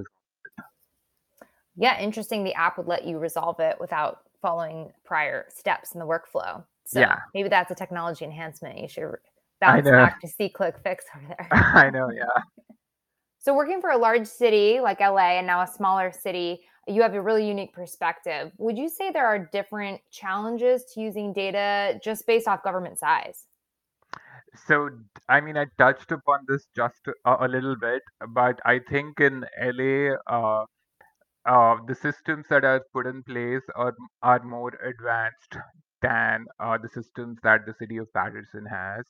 Yeah, 1.76 1.98
interesting. 2.00 2.44
The 2.44 2.54
app 2.54 2.78
would 2.78 2.86
let 2.86 3.04
you 3.04 3.18
resolve 3.18 3.58
it 3.60 3.76
without 3.80 4.20
following 4.40 4.92
prior 5.04 5.46
steps 5.48 5.92
in 5.92 6.00
the 6.00 6.06
workflow. 6.06 6.64
So 6.84 7.00
yeah. 7.00 7.18
maybe 7.34 7.48
that's 7.48 7.70
a 7.70 7.74
technology 7.74 8.24
enhancement. 8.24 8.78
You 8.78 8.88
should 8.88 9.14
bounce 9.60 9.84
back 9.84 10.20
to 10.20 10.26
SeeClickFix 10.26 10.98
over 11.16 11.26
there. 11.28 11.48
I 11.52 11.90
know, 11.90 12.10
yeah. 12.10 12.24
So 13.42 13.54
working 13.54 13.80
for 13.80 13.88
a 13.88 13.96
large 13.96 14.26
city 14.26 14.80
like 14.80 15.00
LA 15.00 15.38
and 15.38 15.46
now 15.46 15.62
a 15.62 15.66
smaller 15.66 16.12
city, 16.12 16.60
you 16.86 17.00
have 17.00 17.14
a 17.14 17.22
really 17.22 17.48
unique 17.48 17.72
perspective. 17.72 18.52
Would 18.58 18.76
you 18.76 18.86
say 18.86 19.10
there 19.10 19.26
are 19.26 19.38
different 19.38 19.98
challenges 20.10 20.84
to 20.92 21.00
using 21.00 21.32
data 21.32 21.98
just 22.04 22.26
based 22.26 22.46
off 22.46 22.62
government 22.62 22.98
size? 22.98 23.46
So, 24.66 24.90
I 25.30 25.40
mean, 25.40 25.56
I 25.56 25.66
touched 25.78 26.12
upon 26.12 26.40
this 26.48 26.66
just 26.76 27.00
a, 27.24 27.46
a 27.46 27.48
little 27.48 27.76
bit, 27.76 28.02
but 28.28 28.60
I 28.66 28.78
think 28.90 29.20
in 29.20 29.46
LA, 29.58 30.16
uh, 30.26 30.66
uh, 31.46 31.76
the 31.86 31.94
systems 31.94 32.46
that 32.50 32.64
are 32.64 32.82
put 32.92 33.06
in 33.06 33.22
place 33.22 33.62
are 33.76 33.94
are 34.22 34.42
more 34.44 34.72
advanced 34.84 35.56
than 36.02 36.46
uh, 36.58 36.78
the 36.78 36.88
systems 36.88 37.38
that 37.42 37.60
the 37.66 37.74
city 37.78 37.98
of 37.98 38.06
Paterson 38.14 38.64
has. 38.66 39.04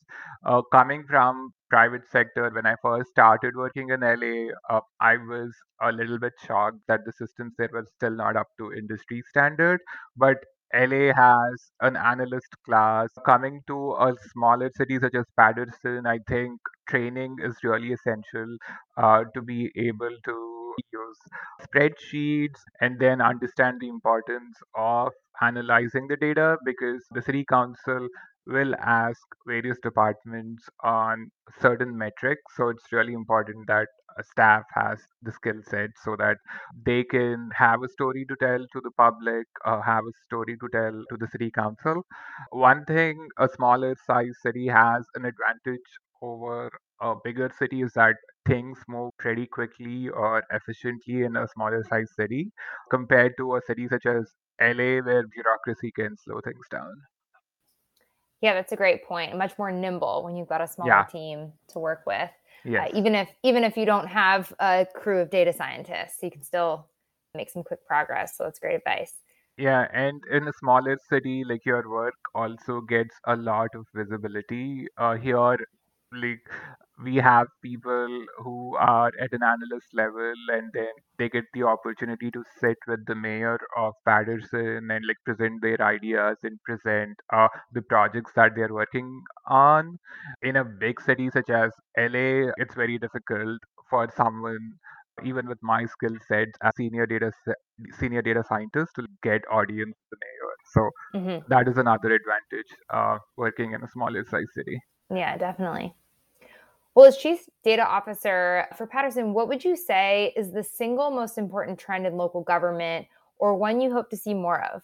Uh, 0.44 0.60
coming 0.72 1.04
from 1.08 1.50
private 1.70 2.02
sector, 2.10 2.50
when 2.52 2.66
I 2.66 2.74
first 2.82 3.10
started 3.10 3.54
working 3.56 3.90
in 3.90 4.02
LA, 4.02 4.48
uh, 4.68 4.80
I 5.00 5.16
was 5.16 5.54
a 5.80 5.92
little 5.92 6.18
bit 6.18 6.32
shocked 6.46 6.78
that 6.88 7.00
the 7.04 7.12
systems 7.12 7.54
there 7.58 7.68
were 7.72 7.86
still 7.96 8.16
not 8.16 8.36
up 8.36 8.48
to 8.58 8.72
industry 8.72 9.22
standard. 9.28 9.80
But 10.16 10.38
LA 10.72 11.12
has 11.14 11.70
an 11.80 11.96
analyst 11.96 12.54
class. 12.64 13.08
Coming 13.24 13.60
to 13.68 13.92
a 13.94 14.14
smaller 14.32 14.70
city 14.76 14.98
such 14.98 15.14
as 15.14 15.26
Paterson, 15.36 16.06
I 16.06 16.18
think 16.28 16.60
training 16.88 17.36
is 17.42 17.56
really 17.62 17.92
essential 17.92 18.56
uh, 18.96 19.24
to 19.34 19.42
be 19.42 19.70
able 19.76 20.10
to 20.24 20.59
use 20.92 21.18
spreadsheets 21.62 22.60
and 22.80 22.98
then 23.00 23.20
understand 23.20 23.80
the 23.80 23.88
importance 23.88 24.56
of 24.76 25.12
analyzing 25.42 26.06
the 26.08 26.16
data 26.16 26.56
because 26.64 27.04
the 27.12 27.22
city 27.22 27.44
council 27.48 28.06
will 28.46 28.74
ask 28.80 29.20
various 29.46 29.78
departments 29.82 30.68
on 30.82 31.30
certain 31.60 31.96
metrics. 31.96 32.42
So 32.56 32.68
it's 32.68 32.92
really 32.92 33.12
important 33.12 33.66
that 33.68 33.86
a 34.18 34.24
staff 34.24 34.64
has 34.74 34.98
the 35.22 35.30
skill 35.32 35.60
set 35.68 35.90
so 36.02 36.16
that 36.16 36.36
they 36.84 37.04
can 37.04 37.50
have 37.54 37.82
a 37.82 37.88
story 37.88 38.24
to 38.28 38.36
tell 38.40 38.58
to 38.58 38.80
the 38.82 38.90
public, 38.96 39.46
have 39.64 40.04
a 40.04 40.12
story 40.24 40.56
to 40.56 40.68
tell 40.72 41.04
to 41.10 41.16
the 41.16 41.28
city 41.28 41.50
council. 41.50 42.02
One 42.50 42.84
thing 42.86 43.28
a 43.38 43.48
smaller 43.48 43.94
size 44.06 44.36
city 44.42 44.66
has 44.66 45.06
an 45.14 45.24
advantage 45.26 45.90
over 46.22 46.70
a 47.00 47.14
bigger 47.24 47.50
city 47.58 47.82
is 47.82 47.92
that 47.94 48.16
things 48.46 48.78
move 48.88 49.10
pretty 49.18 49.46
quickly 49.46 50.08
or 50.08 50.42
efficiently 50.50 51.22
in 51.22 51.36
a 51.36 51.46
smaller 51.48 51.84
size 51.88 52.10
city 52.16 52.50
compared 52.90 53.36
to 53.38 53.56
a 53.56 53.60
city 53.66 53.88
such 53.88 54.06
as 54.06 54.32
LA 54.60 55.00
where 55.00 55.26
bureaucracy 55.26 55.90
can 55.92 56.16
slow 56.16 56.40
things 56.40 56.66
down. 56.70 56.94
Yeah, 58.40 58.54
that's 58.54 58.72
a 58.72 58.76
great 58.76 59.04
point. 59.04 59.36
Much 59.36 59.58
more 59.58 59.70
nimble 59.70 60.22
when 60.24 60.36
you've 60.36 60.48
got 60.48 60.60
a 60.60 60.66
smaller 60.66 60.90
yeah. 60.90 61.04
team 61.04 61.52
to 61.68 61.78
work 61.78 62.02
with. 62.06 62.30
Yes. 62.64 62.90
Uh, 62.92 62.98
even 62.98 63.14
if 63.14 63.28
even 63.42 63.64
if 63.64 63.76
you 63.76 63.86
don't 63.86 64.06
have 64.06 64.52
a 64.60 64.86
crew 64.94 65.20
of 65.20 65.30
data 65.30 65.52
scientists, 65.52 66.22
you 66.22 66.30
can 66.30 66.42
still 66.42 66.86
make 67.34 67.50
some 67.50 67.62
quick 67.62 67.86
progress. 67.86 68.36
So 68.36 68.44
that's 68.44 68.58
great 68.58 68.76
advice. 68.76 69.14
Yeah, 69.56 69.86
and 69.92 70.22
in 70.30 70.48
a 70.48 70.52
smaller 70.58 70.98
city, 71.08 71.44
like 71.44 71.66
your 71.66 71.88
work 71.88 72.14
also 72.34 72.80
gets 72.80 73.14
a 73.26 73.36
lot 73.36 73.68
of 73.74 73.86
visibility. 73.94 74.86
Uh, 74.96 75.16
here, 75.16 75.56
like 76.12 76.40
we 77.02 77.16
have 77.16 77.46
people 77.62 78.24
who 78.38 78.76
are 78.76 79.10
at 79.20 79.32
an 79.32 79.42
analyst 79.42 79.88
level 79.94 80.32
and 80.48 80.70
then 80.72 80.88
they 81.18 81.28
get 81.28 81.44
the 81.54 81.62
opportunity 81.62 82.30
to 82.30 82.42
sit 82.60 82.76
with 82.86 83.00
the 83.06 83.14
mayor 83.14 83.58
of 83.76 83.94
Paterson 84.06 84.90
and 84.90 85.04
like 85.06 85.16
present 85.24 85.62
their 85.62 85.80
ideas 85.80 86.36
and 86.42 86.58
present 86.64 87.16
uh, 87.32 87.48
the 87.72 87.82
projects 87.82 88.32
that 88.36 88.52
they're 88.54 88.72
working 88.72 89.22
on. 89.46 89.98
In 90.42 90.56
a 90.56 90.64
big 90.64 91.00
city 91.00 91.30
such 91.30 91.50
as 91.50 91.70
LA, 91.96 92.50
it's 92.56 92.74
very 92.74 92.98
difficult 92.98 93.58
for 93.88 94.08
someone 94.16 94.72
even 95.24 95.46
with 95.46 95.58
my 95.62 95.84
skill 95.84 96.16
sets 96.26 96.52
as 96.62 96.72
senior 96.76 97.06
data 97.06 97.30
senior 97.98 98.22
data 98.22 98.42
scientist 98.48 98.92
to 98.96 99.06
get 99.22 99.42
audience 99.50 99.94
with 100.10 100.10
the 100.10 100.16
mayor. 100.24 100.54
So 100.72 100.90
mm-hmm. 101.18 101.52
that 101.52 101.68
is 101.68 101.76
another 101.76 102.14
advantage 102.14 102.70
uh, 102.92 103.18
working 103.36 103.72
in 103.72 103.82
a 103.82 103.88
smaller 103.88 104.24
size 104.24 104.46
city. 104.54 104.80
Yeah, 105.10 105.36
definitely. 105.36 105.94
Well, 106.94 107.06
as 107.06 107.16
Chief 107.16 107.48
Data 107.62 107.86
Officer 107.86 108.66
for 108.76 108.86
Paterson, 108.86 109.32
what 109.32 109.48
would 109.48 109.64
you 109.64 109.76
say 109.76 110.32
is 110.36 110.52
the 110.52 110.64
single 110.64 111.10
most 111.10 111.38
important 111.38 111.78
trend 111.78 112.06
in 112.06 112.16
local 112.16 112.42
government 112.42 113.06
or 113.38 113.56
one 113.56 113.80
you 113.80 113.92
hope 113.92 114.10
to 114.10 114.16
see 114.16 114.34
more 114.34 114.62
of? 114.64 114.82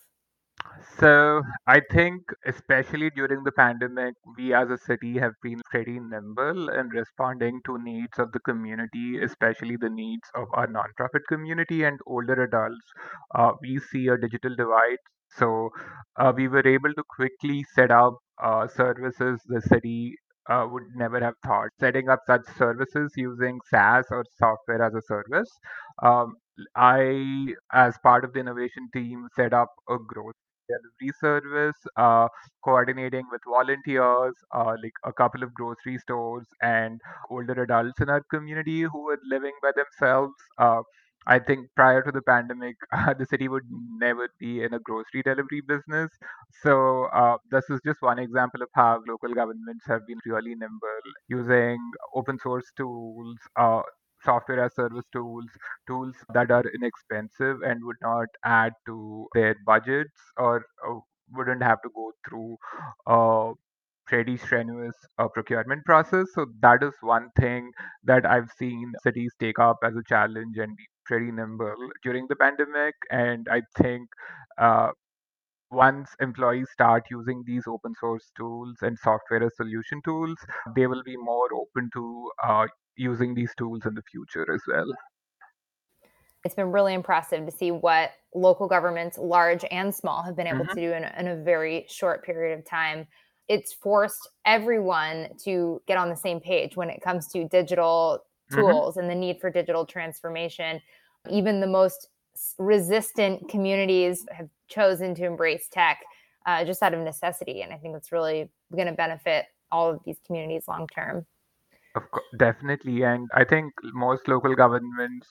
So, 0.99 1.43
I 1.67 1.81
think, 1.91 2.23
especially 2.47 3.11
during 3.11 3.45
the 3.45 3.53
pandemic, 3.53 4.15
we 4.37 4.55
as 4.55 4.71
a 4.71 4.79
city 4.79 5.19
have 5.19 5.33
been 5.43 5.61
pretty 5.71 5.99
nimble 6.01 6.71
in 6.71 6.89
responding 6.89 7.61
to 7.67 7.79
needs 7.83 8.19
of 8.19 8.33
the 8.33 8.41
community, 8.41 9.21
especially 9.23 9.77
the 9.77 9.91
needs 9.91 10.29
of 10.35 10.47
our 10.55 10.67
nonprofit 10.67 11.27
community 11.29 11.85
and 11.85 12.01
older 12.07 12.43
adults. 12.45 12.87
Uh, 13.35 13.53
we 13.61 13.79
see 13.79 14.09
a 14.09 14.17
digital 14.17 14.55
divide. 14.57 14.99
So, 15.37 15.71
uh, 16.17 16.33
we 16.35 16.49
were 16.49 16.67
able 16.67 16.95
to 16.95 17.03
quickly 17.09 17.65
set 17.75 17.91
up 17.91 18.19
uh, 18.43 18.67
services 18.69 19.41
the 19.47 19.61
city 19.61 20.17
uh, 20.49 20.67
would 20.71 20.85
never 20.95 21.21
have 21.21 21.35
thought. 21.45 21.71
Setting 21.81 22.09
up 22.09 22.21
such 22.27 22.43
services 22.57 23.13
using 23.17 23.61
SaaS 23.71 24.07
or 24.11 24.25
software 24.39 24.83
as 24.83 24.95
a 24.95 25.03
service. 25.03 25.51
Um, 26.03 26.35
I, 26.75 27.55
as 27.73 27.97
part 28.03 28.25
of 28.25 28.33
the 28.33 28.41
innovation 28.41 28.89
team, 28.93 29.29
set 29.37 29.53
up 29.53 29.71
a 29.89 29.97
growth 29.99 30.35
delivery 30.69 31.13
service, 31.21 31.77
uh, 31.97 32.29
coordinating 32.65 33.25
with 33.31 33.41
volunteers, 33.47 34.35
uh, 34.55 34.75
like 34.83 34.93
a 35.05 35.13
couple 35.13 35.43
of 35.43 35.55
grocery 35.55 35.99
stores 35.99 36.47
and 36.63 37.01
older 37.31 37.63
adults 37.63 38.01
in 38.01 38.09
our 38.09 38.23
community 38.31 38.83
who 38.83 39.05
were 39.05 39.19
living 39.29 39.53
by 39.63 39.71
themselves. 39.77 40.35
Uh, 41.27 41.33
I 41.35 41.39
think 41.39 41.69
prior 41.77 42.03
to 42.03 42.13
the 42.13 42.23
pandemic, 42.23 42.77
uh, 42.93 43.15
the 43.19 43.27
city 43.27 43.49
would 43.49 43.65
never 43.71 44.29
be 44.39 44.63
in 44.63 44.75
a 44.75 44.79
grocery 44.81 45.23
delivery 45.23 45.61
business. 45.67 46.11
So, 46.63 47.05
uh, 47.07 47.37
this 47.51 47.65
is 47.71 47.81
just 47.85 48.03
one 48.03 48.19
example 48.19 48.63
of 48.63 48.69
how 48.75 49.03
local 49.09 49.35
governments 49.35 49.85
have 49.87 50.07
been 50.07 50.19
really 50.27 50.55
nimble 50.55 51.13
using 51.29 51.79
open 52.15 52.39
source 52.39 52.71
tools, 52.77 53.39
uh, 53.57 53.83
software 54.25 54.65
as 54.65 54.75
service 54.75 55.05
tools, 55.13 55.47
tools 55.87 56.15
that 56.33 56.51
are 56.51 56.65
inexpensive 56.75 57.63
and 57.63 57.85
would 57.85 57.97
not 58.03 58.29
add 58.45 58.73
to 58.87 59.29
their 59.35 59.57
budgets 59.67 60.21
or 60.37 60.65
uh, 60.89 60.99
wouldn't 61.33 61.63
have 61.63 61.81
to 61.83 61.91
go 61.95 62.13
through 62.29 62.57
a 63.07 63.53
pretty 64.07 64.37
strenuous 64.37 64.95
uh, 65.19 65.29
procurement 65.29 65.85
process. 65.85 66.29
So 66.35 66.47
that 66.61 66.83
is 66.83 66.95
one 67.01 67.31
thing 67.39 67.73
that 68.05 68.25
I've 68.27 68.51
seen 68.59 68.93
cities 69.03 69.33
take 69.41 69.59
up 69.59 69.79
as 69.85 69.97
a 69.97 70.03
challenge 70.09 70.57
and 70.59 70.77
be 70.77 70.85
pretty 71.07 71.31
nimble 71.31 71.75
during 72.03 72.27
the 72.29 72.37
pandemic. 72.37 72.95
And 73.11 73.47
I 73.51 73.63
think 73.79 74.09
uh, 74.59 74.91
once 75.71 76.11
employees 76.21 76.69
start 76.73 77.05
using 77.11 77.43
these 77.47 77.65
open 77.67 77.95
source 77.99 78.31
tools 78.37 78.77
and 78.83 78.99
software 78.99 79.43
as 79.45 79.57
solution 79.57 80.01
tools, 80.05 80.37
they 80.75 80.87
will 80.87 81.03
be 81.05 81.17
more 81.17 81.49
open 81.55 81.91
to 81.95 82.31
uh, 82.45 82.67
using 82.97 83.35
these 83.35 83.53
tools 83.57 83.87
in 83.87 83.95
the 83.95 84.03
future 84.03 84.53
as 84.53 84.63
well. 84.69 84.93
It's 86.45 86.55
been 86.55 86.71
really 86.71 86.95
impressive 86.95 87.45
to 87.45 87.51
see 87.51 87.73
what 87.73 88.13
local 88.35 88.69
governments, 88.69 89.19
large 89.19 89.65
and 89.71 89.93
small, 89.93 90.23
have 90.23 90.37
been 90.37 90.47
able 90.47 90.61
mm-hmm. 90.61 90.75
to 90.75 90.81
do 90.81 90.93
in, 90.93 91.05
in 91.19 91.29
a 91.29 91.43
very 91.43 91.87
short 91.89 92.25
period 92.25 92.57
of 92.57 92.65
time 92.65 93.07
it's 93.49 93.73
forced 93.73 94.29
everyone 94.45 95.29
to 95.45 95.81
get 95.87 95.97
on 95.97 96.09
the 96.09 96.17
same 96.17 96.41
page 96.41 96.77
when 96.77 96.91
it 96.91 97.01
comes 97.01 97.29
to 97.29 97.47
digital. 97.49 98.21
Tools 98.51 98.93
mm-hmm. 98.93 99.01
and 99.01 99.11
the 99.11 99.15
need 99.15 99.41
for 99.41 99.51
digital 99.51 99.85
transformation. 99.85 100.81
Even 101.31 101.61
the 101.61 101.67
most 101.67 102.09
resistant 102.59 103.49
communities 103.49 104.27
have 104.31 104.49
chosen 104.69 105.15
to 105.15 105.25
embrace 105.25 105.69
tech 105.71 106.01
uh, 106.47 106.65
just 106.65 106.83
out 106.83 106.95
of 106.95 107.01
necessity. 107.01 107.63
And 107.63 107.73
I 107.73 107.77
think 107.77 107.95
that's 107.95 108.13
really 108.13 108.51
going 108.75 108.87
to 108.87 108.93
benefit 108.93 109.47
all 109.73 109.91
of 109.91 110.01
these 110.05 110.19
communities 110.25 110.65
long 110.69 110.87
term. 110.95 111.27
Of 111.95 112.11
course, 112.11 112.27
definitely. 112.39 113.03
And 113.03 113.29
I 113.35 113.45
think 113.45 113.73
most 113.95 114.29
local 114.29 114.55
governments 114.55 115.29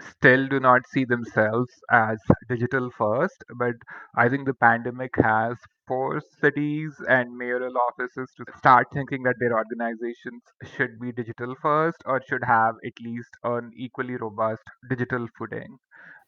still 0.00 0.46
do 0.48 0.60
not 0.60 0.82
see 0.92 1.04
themselves 1.04 1.70
as 1.90 2.18
digital 2.48 2.90
first, 2.96 3.44
but 3.56 3.74
I 4.14 4.28
think 4.28 4.46
the 4.46 4.54
pandemic 4.54 5.14
has 5.16 5.56
forced 5.86 6.40
cities 6.40 6.92
and 7.08 7.36
mayoral 7.36 7.74
offices 7.88 8.30
to 8.36 8.44
start 8.58 8.86
thinking 8.92 9.22
that 9.24 9.34
their 9.40 9.56
organizations 9.56 10.42
should 10.76 11.00
be 11.00 11.12
digital 11.12 11.54
first 11.60 11.98
or 12.06 12.22
should 12.28 12.44
have 12.44 12.76
at 12.84 12.92
least 13.00 13.30
an 13.44 13.72
equally 13.76 14.16
robust 14.16 14.62
digital 14.88 15.26
footing. 15.36 15.78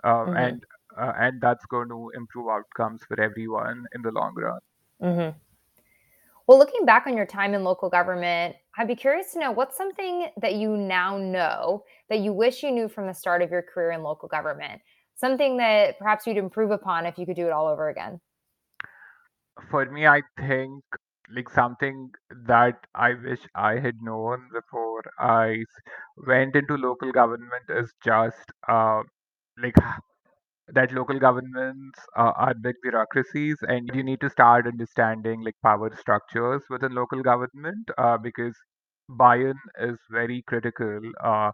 Uh, 0.05 0.09
mm-hmm. 0.09 0.37
And 0.37 0.65
uh, 0.99 1.13
and 1.19 1.41
that's 1.41 1.65
going 1.67 1.89
to 1.89 2.11
improve 2.15 2.49
outcomes 2.51 3.03
for 3.09 3.19
everyone 3.21 3.87
in 3.95 4.03
the 4.03 4.11
long 4.11 4.35
run. 4.37 4.59
Mm-hmm. 5.03 5.39
Well, 6.47 6.59
looking 6.59 6.85
back 6.85 7.07
on 7.07 7.17
your 7.17 7.25
time 7.27 7.55
in 7.55 7.65
local 7.65 7.89
government, 7.89 8.57
I'd 8.79 8.89
be 8.89 8.97
curious 8.97 9.33
to 9.33 9.39
know 9.39 9.53
what's 9.53 9.77
something 9.77 10.29
that 10.41 10.55
you 10.55 10.77
now 10.77 11.19
know 11.19 11.85
that 12.09 12.21
you 12.21 12.33
wish 12.33 12.63
you 12.63 12.71
knew 12.71 12.89
from 12.89 13.07
the 13.07 13.13
start 13.13 13.43
of 13.43 13.51
your 13.51 13.63
career 13.63 13.93
in 13.93 14.03
local 14.03 14.29
government? 14.29 14.81
Something 15.15 15.59
that 15.59 15.99
perhaps 15.99 16.27
you'd 16.27 16.39
improve 16.39 16.71
upon 16.71 17.05
if 17.05 17.19
you 17.19 17.27
could 17.27 17.37
do 17.37 17.47
it 17.47 17.53
all 17.53 17.69
over 17.69 17.91
again? 17.91 18.19
For 19.71 19.85
me, 19.85 20.07
I 20.07 20.23
think 20.39 20.83
like 21.35 21.51
something 21.51 22.11
that 22.47 22.79
I 22.95 23.15
wish 23.15 23.41
I 23.55 23.79
had 23.79 23.97
known 24.03 24.49
before 24.53 25.03
I 25.19 25.65
went 26.27 26.57
into 26.57 26.75
local 26.75 27.13
government 27.13 27.65
is 27.69 27.93
just 28.05 28.53
uh, 28.69 29.03
like 29.63 29.75
that 30.73 30.93
local 30.93 31.19
governments 31.19 32.01
are 32.17 32.55
big 32.55 32.77
bureaucracies 32.83 33.57
and 33.63 33.91
you 33.95 34.03
need 34.03 34.21
to 34.21 34.31
start 34.31 34.67
understanding 34.67 35.43
like 35.43 35.55
power 35.63 35.95
structures 35.97 36.63
within 36.71 36.95
local 36.95 37.23
government 37.23 37.91
uh, 37.99 38.17
because 38.19 38.55
buy-in 39.09 39.55
is 39.81 39.99
very 40.11 40.43
critical 40.49 41.01
uh, 41.23 41.51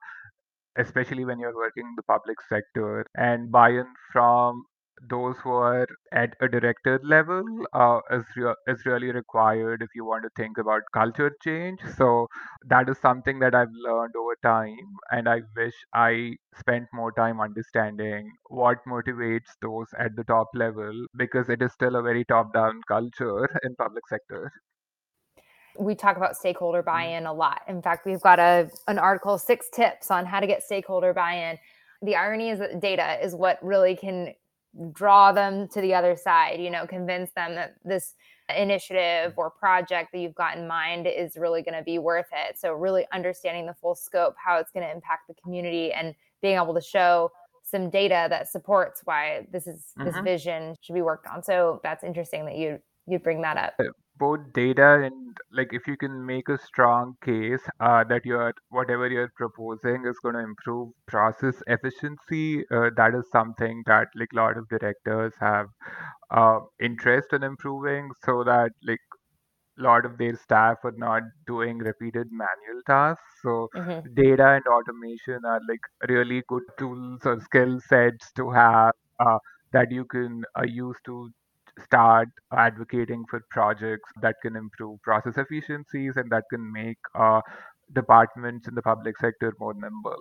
especially 0.79 1.25
when 1.25 1.39
you're 1.39 1.55
working 1.57 1.85
in 1.87 1.95
the 1.97 2.03
public 2.05 2.37
sector. 2.49 3.05
And 3.17 3.51
buy-in 3.51 3.87
from 4.13 4.65
those 5.09 5.37
who 5.43 5.51
are 5.51 5.87
at 6.13 6.35
a 6.41 6.49
director 6.49 7.01
level 7.03 7.45
uh, 7.73 8.01
is, 8.11 8.25
re- 8.37 8.55
is 8.67 8.85
really 8.87 9.11
required 9.13 9.83
if 9.83 9.89
you 9.95 10.05
want 10.05 10.25
to 10.25 10.31
think 10.37 10.59
about 10.59 10.83
culture 10.93 11.35
change. 11.43 11.81
So 11.97 12.29
that 12.69 12.89
is 12.89 12.99
something 12.99 13.39
that 13.41 13.55
I've 13.55 13.73
learned 13.73 14.15
over 14.17 14.37
time, 14.43 14.77
and 15.11 15.29
I 15.29 15.43
wish 15.57 15.75
I 15.95 16.37
spent 16.59 16.87
more 16.93 17.13
time 17.13 17.41
understanding 17.41 18.31
what 18.49 18.79
motivates 18.87 19.51
those 19.63 19.87
at 19.99 20.17
the 20.17 20.25
top 20.25 20.49
level 20.55 21.07
because 21.17 21.49
it 21.49 21.63
is 21.63 21.73
still 21.73 21.97
a 21.97 22.03
very 22.03 22.25
top-down 22.25 22.81
culture 22.89 23.49
in 23.65 23.75
public 23.77 24.09
sector 24.09 24.51
we 25.79 25.95
talk 25.95 26.17
about 26.17 26.37
stakeholder 26.37 26.81
mm-hmm. 26.81 26.87
buy-in 26.87 27.27
a 27.27 27.33
lot. 27.33 27.63
In 27.69 27.81
fact, 27.81 28.05
we've 28.05 28.21
got 28.21 28.39
a 28.39 28.71
an 28.89 28.99
article 28.99 29.39
six 29.39 29.67
tips 29.73 30.11
on 30.11 30.27
how 30.27 30.41
to 30.41 30.47
get 30.47 30.63
stakeholder 30.63 31.15
buy-in. 31.15 31.59
The 32.03 32.17
irony 32.17 32.51
is 32.51 32.59
that 32.59 32.81
data 32.81 33.19
is 33.25 33.35
what 33.35 33.59
really 33.63 33.97
can 33.97 34.35
draw 34.93 35.33
them 35.33 35.69
to 35.69 35.81
the 35.81 35.95
other 35.95 36.17
side, 36.17 36.61
you 36.61 36.71
know, 36.71 36.87
convince 36.87 37.31
them 37.33 37.55
that 37.55 37.75
this 37.85 38.15
initiative 38.57 39.35
or 39.37 39.51
project 39.51 40.13
that 40.13 40.19
you've 40.19 40.35
got 40.35 40.57
in 40.57 40.67
mind 40.67 41.07
is 41.07 41.37
really 41.37 41.63
going 41.63 41.75
to 41.75 41.83
be 41.83 41.99
worth 41.99 42.29
it. 42.33 42.59
So 42.59 42.73
really 42.73 43.07
understanding 43.13 43.67
the 43.67 43.75
full 43.75 43.95
scope, 43.95 44.35
how 44.43 44.59
it's 44.59 44.71
going 44.71 44.87
to 44.87 44.93
impact 44.93 45.29
the 45.29 45.35
community 45.43 45.93
and 45.93 46.15
being 46.41 46.57
able 46.57 46.75
to 46.75 46.81
show 46.81 47.31
some 47.63 47.91
data 47.91 48.27
that 48.31 48.49
supports 48.49 49.03
why 49.05 49.47
this 49.53 49.67
is 49.67 49.93
this 49.99 50.15
mm-hmm. 50.15 50.25
vision 50.25 50.75
should 50.81 50.95
be 50.95 51.03
worked 51.03 51.27
on. 51.27 51.43
So 51.43 51.81
that's 51.83 52.03
interesting 52.03 52.47
that 52.47 52.57
you 52.57 52.79
you 53.07 53.19
bring 53.19 53.43
that 53.43 53.57
up 53.57 53.75
both 54.19 54.41
data 54.53 55.03
and 55.05 55.37
like 55.53 55.69
if 55.73 55.87
you 55.87 55.97
can 55.97 56.25
make 56.25 56.49
a 56.49 56.59
strong 56.59 57.15
case 57.25 57.63
uh, 57.81 58.05
that 58.05 58.25
you're 58.25 58.53
whatever 58.71 59.09
you're 59.09 59.33
proposing 59.37 60.05
is 60.07 60.19
going 60.23 60.35
to 60.35 60.41
improve 60.41 60.89
process 61.07 61.63
efficiency 61.67 62.65
uh, 62.71 62.91
that 62.97 63.15
is 63.15 63.25
something 63.31 63.83
that 63.87 64.09
like 64.17 64.29
a 64.33 64.37
lot 64.37 64.57
of 64.57 64.69
directors 64.69 65.33
have 65.41 65.67
uh, 66.31 66.59
interest 66.81 67.33
in 67.33 67.43
improving 67.43 68.11
so 68.25 68.43
that 68.45 68.71
like 68.87 69.01
a 69.79 69.83
lot 69.83 70.05
of 70.05 70.19
their 70.19 70.35
staff 70.37 70.79
are 70.85 70.95
not 70.97 71.23
doing 71.47 71.79
repeated 71.79 72.27
manual 72.31 72.83
tasks 72.87 73.41
so 73.43 73.69
mm-hmm. 73.77 74.01
data 74.15 74.49
and 74.57 74.65
automation 74.67 75.41
are 75.45 75.61
like 75.69 75.87
really 76.09 76.43
good 76.49 76.65
tools 76.79 77.21
or 77.25 77.41
skill 77.41 77.79
sets 77.89 78.33
to 78.33 78.51
have 78.51 78.93
uh, 79.21 79.39
that 79.73 79.91
you 79.91 80.05
can 80.05 80.43
uh, 80.59 80.65
use 80.65 80.97
to 81.05 81.31
start 81.83 82.29
advocating 82.53 83.25
for 83.29 83.45
projects 83.51 84.11
that 84.23 84.37
can 84.43 84.57
improve 84.57 85.01
process 85.03 85.35
efficiencies 85.37 86.17
and 86.17 86.31
that 86.31 86.45
can 86.51 86.73
make 86.73 86.99
uh, 87.15 87.41
departments 87.93 88.69
in 88.69 88.75
the 88.75 88.83
public 88.83 89.19
sector 89.19 89.53
more 89.59 89.75
nimble. 89.75 90.17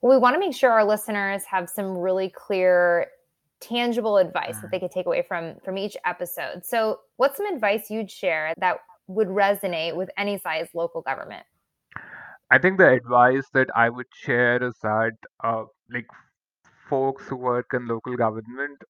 Well, 0.00 0.16
we 0.16 0.18
want 0.18 0.34
to 0.34 0.40
make 0.40 0.54
sure 0.54 0.70
our 0.70 0.84
listeners 0.84 1.44
have 1.44 1.68
some 1.68 1.96
really 1.96 2.28
clear 2.28 3.06
tangible 3.60 4.18
advice 4.18 4.58
that 4.60 4.70
they 4.70 4.78
could 4.78 4.90
take 4.90 5.06
away 5.06 5.24
from 5.26 5.54
from 5.64 5.78
each 5.78 5.96
episode. 6.04 6.64
So, 6.64 7.00
what's 7.16 7.38
some 7.38 7.46
advice 7.46 7.90
you'd 7.90 8.10
share 8.10 8.52
that 8.58 8.78
would 9.06 9.28
resonate 9.28 9.96
with 9.96 10.10
any 10.18 10.38
size 10.38 10.68
local 10.74 11.00
government? 11.00 11.44
I 12.50 12.58
think 12.58 12.78
the 12.78 12.90
advice 12.90 13.46
that 13.54 13.68
I 13.74 13.88
would 13.88 14.06
share 14.14 14.62
is 14.62 14.74
that 14.82 15.12
uh, 15.42 15.64
like 15.90 16.06
folks 16.88 17.26
who 17.26 17.36
work 17.36 17.70
in 17.72 17.86
local 17.86 18.16
government 18.16 18.82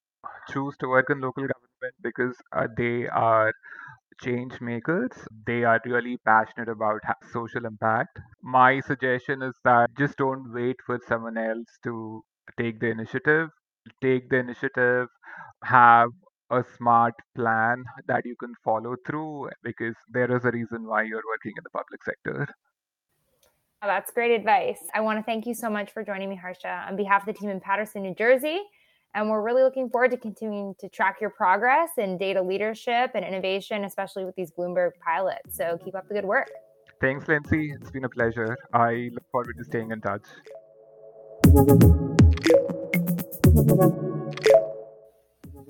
choose 0.49 0.77
to 0.79 0.89
work 0.89 1.11
in 1.11 1.21
local 1.21 1.43
government 1.43 1.95
because 2.03 2.37
uh, 2.57 2.67
they 2.77 3.07
are 3.09 3.53
change 4.23 4.61
makers. 4.61 5.11
They 5.47 5.65
are 5.65 5.81
really 5.85 6.19
passionate 6.25 6.69
about 6.69 7.01
social 7.33 7.65
impact. 7.67 8.19
My 8.43 8.81
suggestion 8.81 9.43
is 9.43 9.55
that 9.65 9.89
just 9.99 10.17
don't 10.17 10.53
wait 10.53 10.77
for 10.87 11.01
someone 11.09 11.37
else 11.37 11.67
to 11.85 12.23
take 12.59 12.81
the 12.81 12.89
initiative. 12.89 13.49
Take 14.01 14.31
the 14.31 14.37
initiative, 14.39 15.09
have 15.63 16.09
a 16.51 16.65
smart 16.77 17.15
plan 17.35 17.85
that 18.07 18.25
you 18.25 18.35
can 18.37 18.55
follow 18.65 18.97
through 19.07 19.51
because 19.63 19.95
there 20.09 20.35
is 20.35 20.45
a 20.45 20.51
reason 20.51 20.87
why 20.87 21.03
you're 21.03 21.23
working 21.29 21.53
in 21.57 21.65
the 21.65 21.71
public 21.71 22.03
sector. 22.05 22.47
Oh, 23.83 23.87
that's 23.87 24.11
great 24.13 24.35
advice. 24.35 24.79
I 24.95 25.03
want 25.03 25.19
to 25.19 25.23
thank 25.23 25.47
you 25.47 25.53
so 25.53 25.69
much 25.69 25.93
for 25.93 26.03
joining 26.03 26.31
me, 26.31 26.37
Harsha. 26.37 26.87
On 26.89 26.97
behalf 26.97 27.23
of 27.23 27.35
the 27.35 27.39
team 27.39 27.51
in 27.51 27.61
Paterson, 27.61 28.03
New 28.03 28.15
Jersey, 28.15 28.63
and 29.15 29.31
we're 29.31 29.43
really 29.43 29.63
looking 29.63 29.89
forward 29.89 30.11
to 30.11 30.17
continuing 30.17 30.75
to 30.81 30.89
track 30.89 31.21
your 31.21 31.31
progress 31.31 31.91
in 31.99 32.19
data 32.19 32.43
leadership 32.43 33.13
and 33.15 33.25
innovation, 33.25 33.85
especially 33.85 34.25
with 34.25 34.35
these 34.35 34.51
Bloomberg 34.51 34.91
pilots. 35.05 35.57
So 35.57 35.79
keep 35.85 35.95
up 35.95 36.09
the 36.09 36.15
good 36.15 36.25
work. 36.25 36.51
Thanks, 37.01 37.29
Lindsay. 37.29 37.73
It's 37.73 37.91
been 37.91 38.05
a 38.05 38.09
pleasure. 38.09 38.57
I 38.73 39.11
look 39.13 39.25
forward 39.31 39.57
to 39.59 39.65
staying 39.65 39.91
in 39.91 40.01
touch. 40.01 40.23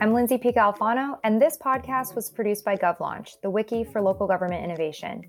I'm 0.01 0.13
Lindsay 0.13 0.39
Pica 0.39 0.59
Alfano, 0.59 1.19
and 1.25 1.41
this 1.41 1.57
podcast 1.57 2.15
was 2.15 2.31
produced 2.31 2.65
by 2.65 2.77
GovLaunch, 2.77 3.41
the 3.43 3.51
wiki 3.51 3.85
for 3.85 4.03
local 4.03 4.27
government 4.27 4.63
innovation. 4.65 5.23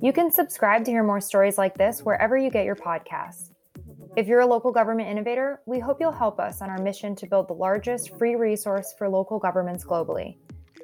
You 0.00 0.12
can 0.12 0.30
subscribe 0.30 0.84
to 0.84 0.90
hear 0.90 1.02
more 1.02 1.20
stories 1.20 1.58
like 1.58 1.76
this 1.76 2.02
wherever 2.02 2.36
you 2.36 2.50
get 2.50 2.64
your 2.64 2.76
podcasts. 2.76 3.50
If 4.16 4.26
you're 4.26 4.40
a 4.40 4.46
local 4.46 4.72
government 4.72 5.10
innovator, 5.10 5.60
we 5.66 5.78
hope 5.78 5.98
you'll 6.00 6.10
help 6.10 6.40
us 6.40 6.62
on 6.62 6.70
our 6.70 6.78
mission 6.78 7.14
to 7.16 7.26
build 7.26 7.48
the 7.48 7.52
largest 7.52 8.16
free 8.16 8.34
resource 8.34 8.94
for 8.96 9.10
local 9.10 9.38
governments 9.38 9.84
globally. 9.84 10.38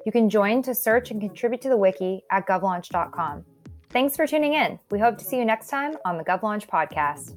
You 0.05 0.13
can 0.13 0.29
join 0.29 0.61
to 0.65 0.75
search 0.75 1.11
and 1.11 1.19
contribute 1.19 1.63
to 1.63 1.71
the 1.71 1.77
wiki 1.77 2.25
at 2.31 2.47
govlaunch.com. 2.47 3.47
Thanks 3.89 4.17
for 4.17 4.27
tuning 4.27 4.53
in. 4.53 4.79
We 4.91 4.99
hope 4.99 5.17
to 5.17 5.25
see 5.25 5.39
you 5.39 5.47
next 5.47 5.69
time 5.69 5.97
on 6.05 6.19
the 6.19 6.25
GovLaunch 6.25 6.67
podcast. 6.67 7.35